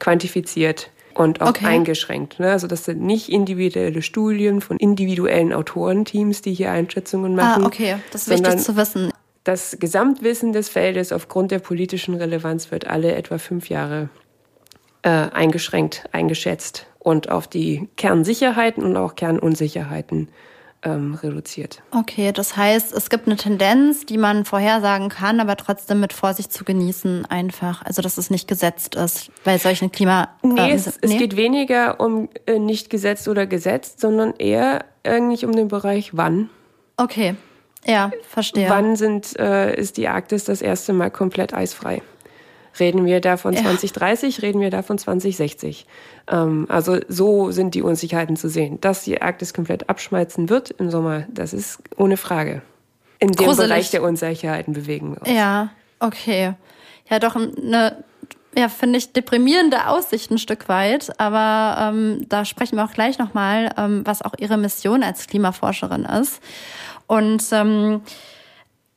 quantifiziert 0.00 0.90
und 1.14 1.40
auch 1.40 1.50
okay. 1.50 1.66
eingeschränkt. 1.66 2.38
Ne? 2.38 2.50
Also 2.50 2.66
das 2.66 2.84
sind 2.84 3.00
nicht 3.00 3.28
individuelle 3.28 4.02
Studien 4.02 4.60
von 4.60 4.76
individuellen 4.76 5.52
Autorenteams, 5.52 6.42
die 6.42 6.54
hier 6.54 6.70
Einschätzungen 6.70 7.34
machen. 7.34 7.62
Ah, 7.62 7.66
okay, 7.66 7.96
das 8.12 8.28
ist 8.28 8.30
wichtig 8.30 8.60
zu 8.60 8.76
wissen. 8.76 9.10
Das 9.44 9.76
Gesamtwissen 9.78 10.52
des 10.52 10.68
Feldes 10.68 11.12
aufgrund 11.12 11.50
der 11.50 11.58
politischen 11.58 12.14
Relevanz 12.14 12.70
wird 12.70 12.86
alle 12.86 13.14
etwa 13.14 13.38
fünf 13.38 13.68
Jahre 13.68 14.08
äh, 15.02 15.10
eingeschränkt 15.10 16.04
eingeschätzt 16.12 16.86
und 16.98 17.30
auf 17.30 17.46
die 17.46 17.88
Kernsicherheiten 17.96 18.82
und 18.82 18.96
auch 18.96 19.16
Kernunsicherheiten 19.16 20.28
ähm, 20.84 21.14
reduziert. 21.14 21.82
Okay, 21.90 22.32
das 22.32 22.56
heißt, 22.56 22.92
es 22.92 23.10
gibt 23.10 23.26
eine 23.26 23.36
Tendenz, 23.36 24.06
die 24.06 24.18
man 24.18 24.44
vorhersagen 24.44 25.08
kann, 25.08 25.40
aber 25.40 25.56
trotzdem 25.56 26.00
mit 26.00 26.12
Vorsicht 26.12 26.52
zu 26.52 26.64
genießen 26.64 27.26
einfach. 27.26 27.82
Also, 27.82 28.02
dass 28.02 28.18
es 28.18 28.30
nicht 28.30 28.46
gesetzt 28.46 28.94
ist 28.94 29.30
bei 29.44 29.58
solchen 29.58 29.90
Klima... 29.90 30.28
Nee, 30.42 30.70
äh, 30.70 30.74
es, 30.74 30.86
nee? 30.86 30.92
es, 31.02 31.18
geht 31.18 31.36
weniger 31.36 32.00
um 32.00 32.28
äh, 32.46 32.58
nicht 32.58 32.90
gesetzt 32.90 33.28
oder 33.28 33.46
gesetzt, 33.46 34.00
sondern 34.00 34.34
eher 34.38 34.84
eigentlich 35.02 35.44
um 35.44 35.52
den 35.52 35.68
Bereich 35.68 36.16
wann. 36.16 36.50
Okay, 36.96 37.34
ja, 37.86 38.10
verstehe. 38.28 38.68
Wann 38.70 38.96
sind, 38.96 39.38
äh, 39.38 39.74
ist 39.74 39.96
die 39.96 40.08
Arktis 40.08 40.44
das 40.44 40.62
erste 40.62 40.92
Mal 40.92 41.10
komplett 41.10 41.54
eisfrei? 41.54 42.02
Reden 42.78 43.04
wir 43.04 43.20
da 43.20 43.36
von 43.36 43.56
2030, 43.56 44.38
ja. 44.38 44.40
reden 44.42 44.60
wir 44.60 44.70
da 44.70 44.82
von 44.82 44.98
2060. 44.98 45.86
Ähm, 46.30 46.66
also 46.68 46.98
so 47.08 47.50
sind 47.50 47.74
die 47.74 47.82
Unsicherheiten 47.82 48.36
zu 48.36 48.48
sehen. 48.48 48.80
Dass 48.80 49.04
die 49.04 49.22
Arktis 49.22 49.54
komplett 49.54 49.88
abschmelzen 49.88 50.48
wird 50.48 50.70
im 50.70 50.90
Sommer, 50.90 51.24
das 51.28 51.52
ist 51.52 51.78
ohne 51.96 52.16
Frage. 52.16 52.62
In 53.20 53.28
dem 53.28 53.36
Gruselig. 53.36 53.68
Bereich 53.68 53.90
der 53.90 54.02
Unsicherheiten 54.02 54.74
bewegen 54.74 55.12
wir 55.12 55.22
uns. 55.22 55.30
Ja, 55.30 55.70
okay. 56.00 56.54
Ja, 57.08 57.18
doch 57.18 57.36
eine 57.36 58.04
ja, 58.56 58.68
finde 58.68 58.98
ich, 58.98 59.12
deprimierende 59.12 59.88
Aussicht 59.88 60.30
ein 60.30 60.38
Stück 60.38 60.68
weit. 60.68 61.18
Aber 61.18 61.92
ähm, 61.92 62.26
da 62.28 62.44
sprechen 62.44 62.76
wir 62.76 62.84
auch 62.84 62.92
gleich 62.92 63.18
nochmal, 63.18 63.74
ähm, 63.76 64.02
was 64.04 64.22
auch 64.22 64.34
Ihre 64.38 64.56
Mission 64.56 65.02
als 65.02 65.26
Klimaforscherin 65.26 66.04
ist. 66.04 66.40
Und 67.06 67.44
ähm, 67.52 68.02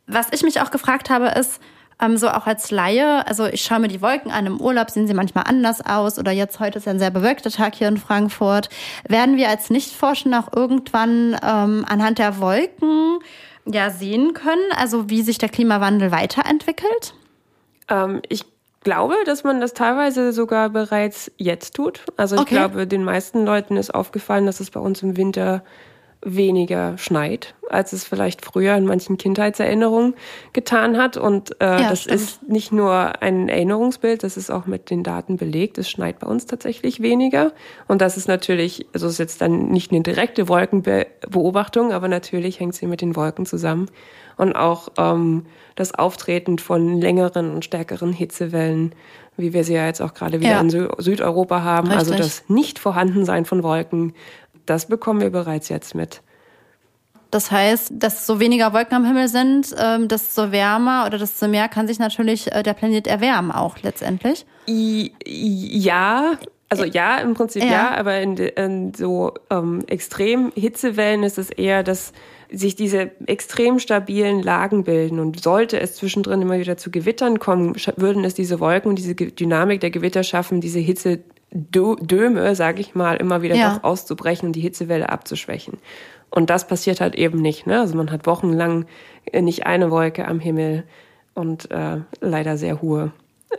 was 0.05 0.27
ich 0.31 0.43
mich 0.43 0.61
auch 0.61 0.71
gefragt 0.71 1.09
habe, 1.09 1.27
ist, 1.27 1.59
ähm, 2.01 2.17
so 2.17 2.29
auch 2.29 2.45
als 2.45 2.71
Laie, 2.71 3.25
also 3.27 3.45
ich 3.45 3.61
schaue 3.61 3.79
mir 3.79 3.87
die 3.87 4.01
Wolken 4.01 4.31
an, 4.31 4.45
im 4.45 4.61
Urlaub 4.61 4.89
sehen 4.89 5.07
sie 5.07 5.13
manchmal 5.13 5.45
anders 5.47 5.85
aus 5.85 6.19
oder 6.19 6.31
jetzt 6.31 6.59
heute 6.59 6.77
ist 6.77 6.87
ein 6.87 6.99
sehr 6.99 7.11
bewölkter 7.11 7.49
Tag 7.49 7.75
hier 7.75 7.87
in 7.87 7.97
Frankfurt. 7.97 8.69
Werden 9.07 9.37
wir 9.37 9.49
als 9.49 9.69
Nichtforschende 9.69 10.39
auch 10.39 10.53
irgendwann 10.53 11.35
ähm, 11.43 11.85
anhand 11.87 12.19
der 12.19 12.39
Wolken 12.39 13.19
ja 13.65 13.89
sehen 13.89 14.33
können, 14.33 14.71
also 14.75 15.09
wie 15.09 15.21
sich 15.21 15.37
der 15.37 15.49
Klimawandel 15.49 16.11
weiterentwickelt? 16.11 17.13
Ähm, 17.89 18.21
ich 18.29 18.45
glaube, 18.83 19.15
dass 19.25 19.43
man 19.43 19.59
das 19.59 19.73
teilweise 19.73 20.31
sogar 20.31 20.69
bereits 20.69 21.31
jetzt 21.37 21.75
tut. 21.75 22.05
Also 22.15 22.35
ich 22.35 22.41
okay. 22.41 22.55
glaube, 22.55 22.87
den 22.87 23.03
meisten 23.03 23.43
Leuten 23.43 23.75
ist 23.75 23.93
aufgefallen, 23.93 24.45
dass 24.45 24.59
es 24.59 24.71
bei 24.71 24.79
uns 24.79 25.01
im 25.01 25.17
Winter 25.17 25.63
weniger 26.23 26.97
schneit, 26.97 27.55
als 27.69 27.93
es 27.93 28.03
vielleicht 28.03 28.43
früher 28.43 28.75
in 28.75 28.85
manchen 28.85 29.17
Kindheitserinnerungen 29.17 30.15
getan 30.53 30.97
hat. 30.97 31.17
Und 31.17 31.59
äh, 31.61 31.65
ja, 31.65 31.89
das 31.89 32.01
stimmt. 32.01 32.15
ist 32.15 32.49
nicht 32.49 32.71
nur 32.71 33.21
ein 33.21 33.49
Erinnerungsbild, 33.49 34.23
das 34.23 34.37
ist 34.37 34.49
auch 34.49 34.65
mit 34.65 34.89
den 34.89 35.03
Daten 35.03 35.37
belegt. 35.37 35.77
Es 35.77 35.89
schneit 35.89 36.19
bei 36.19 36.27
uns 36.27 36.45
tatsächlich 36.45 37.01
weniger. 37.01 37.53
Und 37.87 38.01
das 38.01 38.17
ist 38.17 38.27
natürlich, 38.27 38.87
also 38.93 39.07
ist 39.07 39.19
jetzt 39.19 39.41
dann 39.41 39.69
nicht 39.69 39.91
eine 39.91 40.01
direkte 40.01 40.47
Wolkenbeobachtung, 40.47 41.91
aber 41.91 42.07
natürlich 42.07 42.59
hängt 42.59 42.75
sie 42.75 42.87
mit 42.87 43.01
den 43.01 43.15
Wolken 43.15 43.45
zusammen. 43.45 43.89
Und 44.37 44.53
auch 44.53 44.89
ähm, 44.97 45.45
das 45.75 45.93
Auftreten 45.93 46.59
von 46.59 46.99
längeren 46.99 47.51
und 47.51 47.65
stärkeren 47.65 48.13
Hitzewellen, 48.13 48.93
wie 49.37 49.53
wir 49.53 49.63
sie 49.63 49.73
ja 49.73 49.85
jetzt 49.85 50.01
auch 50.01 50.13
gerade 50.13 50.39
wieder 50.39 50.51
ja. 50.51 50.61
in 50.61 50.69
Südeuropa 50.69 51.61
haben. 51.61 51.89
Also 51.89 52.11
Richtig. 52.11 52.25
Also 52.25 52.41
das 52.41 52.49
Nicht-Vorhandensein 52.49 53.45
von 53.45 53.63
Wolken 53.63 54.13
das 54.69 54.87
bekommen 54.87 55.21
wir 55.21 55.31
bereits 55.31 55.69
jetzt 55.69 55.95
mit. 55.95 56.21
Das 57.31 57.51
heißt, 57.51 57.91
dass 57.95 58.25
so 58.25 58.39
weniger 58.39 58.73
Wolken 58.73 58.95
am 58.95 59.05
Himmel 59.05 59.27
sind, 59.27 59.75
ähm, 59.77 60.07
desto 60.07 60.51
wärmer 60.51 61.05
oder 61.05 61.17
desto 61.17 61.47
mehr 61.47 61.67
kann 61.67 61.87
sich 61.87 61.99
natürlich 61.99 62.51
äh, 62.53 62.63
der 62.63 62.73
Planet 62.73 63.05
erwärmen 63.07 63.51
auch 63.51 63.77
letztendlich. 63.81 64.45
ja, 65.25 66.37
also 66.69 66.83
ja, 66.83 67.17
im 67.17 67.33
Prinzip 67.33 67.63
ja, 67.63 67.69
ja 67.69 67.97
aber 67.97 68.19
in, 68.19 68.37
in 68.37 68.93
so 68.93 69.33
ähm, 69.49 69.83
extrem 69.87 70.51
Hitzewellen 70.55 71.23
ist 71.23 71.37
es 71.37 71.49
eher, 71.49 71.83
dass 71.83 72.13
sich 72.49 72.75
diese 72.75 73.11
extrem 73.25 73.79
stabilen 73.79 74.41
Lagen 74.41 74.83
bilden 74.83 75.19
und 75.19 75.41
sollte 75.41 75.79
es 75.79 75.95
zwischendrin 75.95 76.41
immer 76.41 76.59
wieder 76.59 76.77
zu 76.77 76.91
Gewittern 76.91 77.39
kommen, 77.39 77.75
würden 77.97 78.23
es 78.23 78.35
diese 78.35 78.59
Wolken 78.59 78.89
und 78.89 78.99
diese 78.99 79.15
Dynamik 79.15 79.81
der 79.81 79.91
Gewitter 79.91 80.23
schaffen, 80.23 80.61
diese 80.61 80.79
Hitze 80.79 81.19
Döme, 81.57 82.55
sage 82.55 82.81
ich 82.81 82.95
mal, 82.95 83.17
immer 83.17 83.41
wieder 83.41 83.55
ja. 83.55 83.75
doch 83.75 83.83
auszubrechen 83.83 84.47
und 84.47 84.53
die 84.53 84.61
Hitzewelle 84.61 85.09
abzuschwächen. 85.09 85.77
Und 86.29 86.49
das 86.49 86.67
passiert 86.67 87.01
halt 87.01 87.15
eben 87.15 87.41
nicht. 87.41 87.67
Ne? 87.67 87.79
Also 87.79 87.95
man 87.95 88.11
hat 88.11 88.25
wochenlang 88.25 88.85
nicht 89.33 89.65
eine 89.65 89.91
Wolke 89.91 90.27
am 90.27 90.39
Himmel 90.39 90.83
und 91.33 91.71
äh, 91.71 92.01
leider 92.19 92.57
sehr 92.57 92.81
hohe 92.81 93.11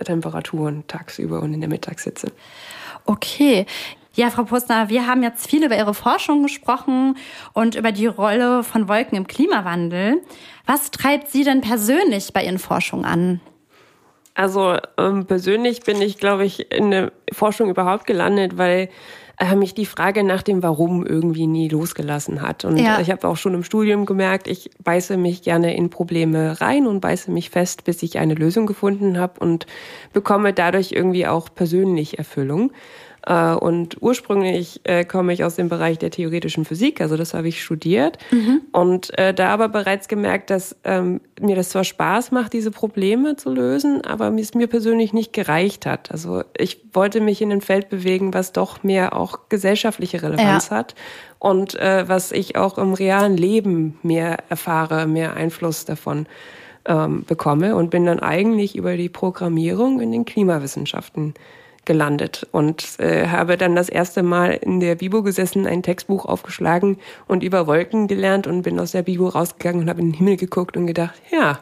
Temperaturen 0.04 0.84
tagsüber 0.86 1.42
und 1.42 1.54
in 1.54 1.60
der 1.60 1.70
Mittagshitze. 1.70 2.30
Okay. 3.04 3.66
Ja, 4.14 4.30
Frau 4.30 4.42
Postner, 4.42 4.88
wir 4.88 5.06
haben 5.06 5.22
jetzt 5.22 5.48
viel 5.48 5.64
über 5.64 5.76
Ihre 5.76 5.94
Forschung 5.94 6.42
gesprochen 6.42 7.16
und 7.52 7.76
über 7.76 7.92
die 7.92 8.06
Rolle 8.06 8.64
von 8.64 8.88
Wolken 8.88 9.16
im 9.16 9.26
Klimawandel. 9.26 10.20
Was 10.66 10.90
treibt 10.90 11.28
Sie 11.28 11.44
denn 11.44 11.60
persönlich 11.60 12.32
bei 12.32 12.44
Ihren 12.44 12.58
Forschungen 12.58 13.04
an? 13.04 13.40
Also 14.38 14.76
ähm, 14.96 15.26
persönlich 15.26 15.80
bin 15.80 16.00
ich, 16.00 16.16
glaube 16.16 16.44
ich, 16.44 16.70
in 16.70 16.92
der 16.92 17.10
Forschung 17.32 17.70
überhaupt 17.70 18.06
gelandet, 18.06 18.56
weil 18.56 18.88
äh, 19.40 19.56
mich 19.56 19.74
die 19.74 19.84
Frage 19.84 20.22
nach 20.22 20.42
dem 20.42 20.62
Warum 20.62 21.04
irgendwie 21.04 21.48
nie 21.48 21.68
losgelassen 21.68 22.40
hat. 22.40 22.64
Und 22.64 22.76
ja. 22.76 23.00
ich 23.00 23.10
habe 23.10 23.26
auch 23.26 23.36
schon 23.36 23.54
im 23.54 23.64
Studium 23.64 24.06
gemerkt, 24.06 24.46
ich 24.46 24.70
beiße 24.84 25.16
mich 25.16 25.42
gerne 25.42 25.74
in 25.74 25.90
Probleme 25.90 26.60
rein 26.60 26.86
und 26.86 27.00
beiße 27.00 27.32
mich 27.32 27.50
fest, 27.50 27.82
bis 27.82 28.00
ich 28.04 28.20
eine 28.20 28.34
Lösung 28.34 28.66
gefunden 28.66 29.18
habe 29.18 29.40
und 29.40 29.66
bekomme 30.12 30.52
dadurch 30.52 30.92
irgendwie 30.92 31.26
auch 31.26 31.48
persönlich 31.52 32.20
Erfüllung. 32.20 32.70
Äh, 33.28 33.54
und 33.54 34.00
ursprünglich 34.00 34.80
äh, 34.84 35.04
komme 35.04 35.34
ich 35.34 35.44
aus 35.44 35.56
dem 35.56 35.68
Bereich 35.68 35.98
der 35.98 36.10
theoretischen 36.10 36.64
Physik, 36.64 37.02
also 37.02 37.16
das 37.16 37.34
habe 37.34 37.48
ich 37.48 37.62
studiert. 37.62 38.16
Mhm. 38.30 38.62
Und 38.72 39.16
äh, 39.18 39.34
da 39.34 39.50
aber 39.50 39.68
bereits 39.68 40.08
gemerkt, 40.08 40.48
dass 40.48 40.74
ähm, 40.84 41.20
mir 41.38 41.54
das 41.54 41.68
zwar 41.68 41.84
Spaß 41.84 42.32
macht, 42.32 42.54
diese 42.54 42.70
Probleme 42.70 43.36
zu 43.36 43.52
lösen, 43.52 44.02
aber 44.02 44.32
es 44.38 44.54
mir 44.54 44.66
persönlich 44.66 45.12
nicht 45.12 45.34
gereicht 45.34 45.84
hat. 45.84 46.10
Also 46.10 46.42
ich 46.56 46.80
wollte 46.94 47.20
mich 47.20 47.42
in 47.42 47.52
ein 47.52 47.60
Feld 47.60 47.90
bewegen, 47.90 48.32
was 48.32 48.52
doch 48.52 48.82
mehr 48.82 49.14
auch 49.14 49.40
gesellschaftliche 49.50 50.22
Relevanz 50.22 50.70
ja. 50.70 50.76
hat 50.76 50.94
und 51.38 51.74
was 51.74 52.32
ich 52.32 52.56
auch 52.56 52.78
im 52.78 52.94
realen 52.94 53.36
Leben 53.36 53.98
mehr 54.02 54.38
erfahre, 54.48 55.06
mehr 55.06 55.34
Einfluss 55.34 55.84
davon 55.84 56.26
ähm, 56.86 57.24
bekomme 57.26 57.76
und 57.76 57.90
bin 57.90 58.06
dann 58.06 58.20
eigentlich 58.20 58.76
über 58.76 58.96
die 58.96 59.08
Programmierung 59.08 60.00
in 60.00 60.12
den 60.12 60.24
Klimawissenschaften 60.24 61.34
gelandet 61.88 62.46
und 62.52 63.00
äh, 63.00 63.26
habe 63.26 63.56
dann 63.56 63.74
das 63.74 63.88
erste 63.88 64.22
Mal 64.22 64.52
in 64.52 64.78
der 64.78 64.94
Bibo 64.94 65.24
gesessen, 65.24 65.66
ein 65.66 65.82
Textbuch 65.82 66.26
aufgeschlagen 66.26 66.98
und 67.26 67.42
über 67.42 67.66
Wolken 67.66 68.06
gelernt 68.06 68.46
und 68.46 68.62
bin 68.62 68.78
aus 68.78 68.92
der 68.92 69.02
Bibo 69.02 69.26
rausgegangen 69.26 69.82
und 69.82 69.88
habe 69.88 70.00
in 70.00 70.12
den 70.12 70.14
Himmel 70.14 70.36
geguckt 70.36 70.76
und 70.76 70.86
gedacht, 70.86 71.20
ja, 71.32 71.58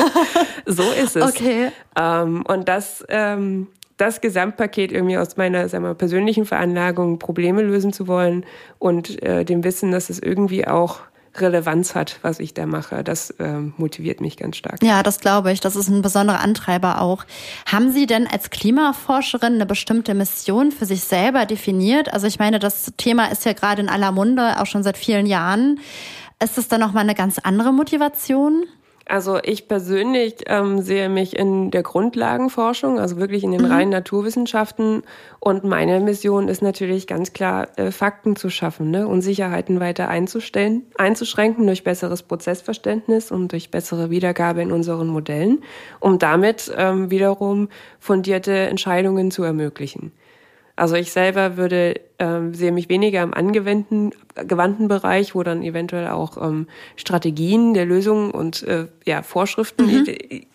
so 0.66 0.84
ist 0.92 1.16
es. 1.16 1.24
Okay. 1.24 1.70
Ähm, 2.00 2.44
und 2.46 2.68
das 2.68 3.04
ähm, 3.10 3.66
das 3.98 4.20
Gesamtpaket 4.20 4.92
irgendwie 4.92 5.18
aus 5.18 5.36
meiner 5.36 5.68
sagen 5.68 5.84
wir, 5.84 5.94
persönlichen 5.94 6.46
Veranlagung, 6.46 7.18
Probleme 7.18 7.62
lösen 7.62 7.92
zu 7.92 8.06
wollen 8.06 8.46
und 8.78 9.20
äh, 9.22 9.44
dem 9.44 9.64
Wissen, 9.64 9.90
dass 9.90 10.08
es 10.08 10.20
irgendwie 10.20 10.66
auch 10.68 11.00
Relevanz 11.40 11.94
hat, 11.94 12.18
was 12.22 12.40
ich 12.40 12.54
da 12.54 12.66
mache. 12.66 13.04
Das 13.04 13.30
äh, 13.30 13.58
motiviert 13.76 14.20
mich 14.20 14.36
ganz 14.36 14.56
stark. 14.56 14.82
Ja, 14.82 15.02
das 15.02 15.20
glaube 15.20 15.52
ich. 15.52 15.60
Das 15.60 15.76
ist 15.76 15.88
ein 15.88 16.02
besonderer 16.02 16.40
Antreiber 16.40 17.00
auch. 17.00 17.24
Haben 17.66 17.92
Sie 17.92 18.06
denn 18.06 18.26
als 18.26 18.50
Klimaforscherin 18.50 19.54
eine 19.54 19.66
bestimmte 19.66 20.14
Mission 20.14 20.72
für 20.72 20.86
sich 20.86 21.04
selber 21.04 21.46
definiert? 21.46 22.12
Also 22.12 22.26
ich 22.26 22.38
meine, 22.38 22.58
das 22.58 22.92
Thema 22.96 23.26
ist 23.26 23.44
ja 23.44 23.52
gerade 23.52 23.82
in 23.82 23.88
aller 23.88 24.12
Munde, 24.12 24.60
auch 24.60 24.66
schon 24.66 24.82
seit 24.82 24.96
vielen 24.96 25.26
Jahren. 25.26 25.80
Ist 26.42 26.56
es 26.56 26.68
dann 26.68 26.80
nochmal 26.80 27.02
eine 27.02 27.14
ganz 27.14 27.38
andere 27.38 27.72
Motivation? 27.72 28.64
Also 29.08 29.38
ich 29.42 29.68
persönlich 29.68 30.34
ähm, 30.46 30.82
sehe 30.82 31.08
mich 31.08 31.34
in 31.34 31.70
der 31.70 31.82
Grundlagenforschung, 31.82 33.00
also 33.00 33.16
wirklich 33.16 33.42
in 33.42 33.52
den 33.52 33.62
mhm. 33.62 33.72
reinen 33.72 33.90
Naturwissenschaften. 33.90 35.02
Und 35.40 35.64
meine 35.64 35.98
Mission 36.00 36.48
ist 36.48 36.60
natürlich 36.60 37.06
ganz 37.06 37.32
klar, 37.32 37.68
äh, 37.76 37.90
Fakten 37.90 38.36
zu 38.36 38.50
schaffen, 38.50 38.90
ne? 38.90 39.08
Unsicherheiten 39.08 39.80
weiter 39.80 40.08
einzustellen, 40.08 40.82
einzuschränken 40.98 41.66
durch 41.66 41.84
besseres 41.84 42.22
Prozessverständnis 42.22 43.32
und 43.32 43.50
durch 43.52 43.70
bessere 43.70 44.10
Wiedergabe 44.10 44.60
in 44.60 44.72
unseren 44.72 45.08
Modellen, 45.08 45.62
um 46.00 46.18
damit 46.18 46.70
ähm, 46.76 47.10
wiederum 47.10 47.70
fundierte 47.98 48.52
Entscheidungen 48.52 49.30
zu 49.30 49.42
ermöglichen. 49.42 50.12
Also 50.78 50.94
ich 50.94 51.10
selber 51.10 51.56
würde 51.56 52.00
ähm, 52.20 52.54
sehe 52.54 52.70
mich 52.70 52.88
weniger 52.88 53.22
im 53.24 53.34
angewandten 53.34 54.12
gewandten 54.34 54.86
Bereich, 54.86 55.34
wo 55.34 55.42
dann 55.42 55.64
eventuell 55.64 56.06
auch 56.06 56.36
ähm, 56.40 56.68
Strategien 56.94 57.74
der 57.74 57.84
Lösung 57.84 58.30
und 58.30 58.62
äh, 58.62 58.86
ja, 59.04 59.22
Vorschriften 59.22 59.86
mhm. 59.86 60.06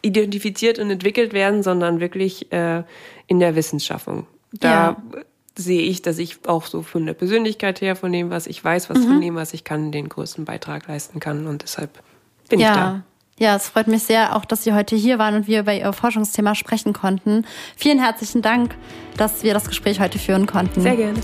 identifiziert 0.02 0.80
und 0.80 0.90
entwickelt 0.90 1.34
werden, 1.34 1.62
sondern 1.62 2.00
wirklich 2.00 2.54
äh, 2.54 2.84
in 3.28 3.42
der 3.42 3.58
Wissenschaffung. 3.58 4.26
Da 4.54 4.70
ja. 4.70 5.22
sehe 5.58 5.82
ich, 5.82 6.02
dass 6.02 6.18
ich 6.20 6.48
auch 6.48 6.68
so 6.68 6.84
von 6.84 7.06
der 7.06 7.16
Persönlichkeit 7.16 7.82
her, 7.82 7.98
von 7.98 8.14
dem, 8.14 8.30
was 8.30 8.48
ich 8.48 8.64
weiß, 8.64 8.90
was 8.90 9.00
mhm. 9.00 9.04
von 9.04 9.22
dem, 9.22 9.36
was 9.36 9.54
ich 9.54 9.66
kann, 9.66 9.92
den 9.92 10.08
größten 10.08 10.46
Beitrag 10.46 10.88
leisten 10.88 11.20
kann. 11.20 11.48
Und 11.48 11.64
deshalb 11.64 12.02
bin 12.48 12.62
ja. 12.62 12.70
ich 12.70 12.76
da. 12.76 13.04
Ja, 13.40 13.56
es 13.56 13.70
freut 13.70 13.88
mich 13.88 14.04
sehr, 14.04 14.36
auch 14.36 14.46
dass 14.46 14.64
Sie 14.64 14.74
heute 14.74 14.96
hier 14.96 15.18
waren 15.18 15.36
und 15.36 15.48
wir 15.48 15.62
über 15.62 15.74
Ihr 15.74 15.92
Forschungsthema 15.92 16.56
sprechen 16.56 16.94
konnten. 16.94 17.46
Vielen 17.76 18.00
herzlichen 18.00 18.42
Dank, 18.42 18.76
dass 19.18 19.44
wir 19.44 19.54
das 19.54 19.68
Gespräch 19.68 20.00
heute 20.00 20.20
führen 20.20 20.46
konnten. 20.46 20.82
Sehr 20.82 20.96
gerne. 20.96 21.20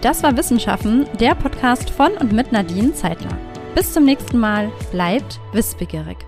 Das 0.00 0.22
war 0.22 0.36
Wissenschaften, 0.36 1.06
der 1.18 1.34
Podcast 1.34 1.90
von 1.90 2.12
und 2.12 2.32
mit 2.32 2.52
Nadine 2.52 2.94
Zeitler. 2.94 3.36
Bis 3.74 3.92
zum 3.92 4.04
nächsten 4.04 4.38
Mal, 4.38 4.70
bleibt 4.92 5.40
wissbegierig. 5.52 6.18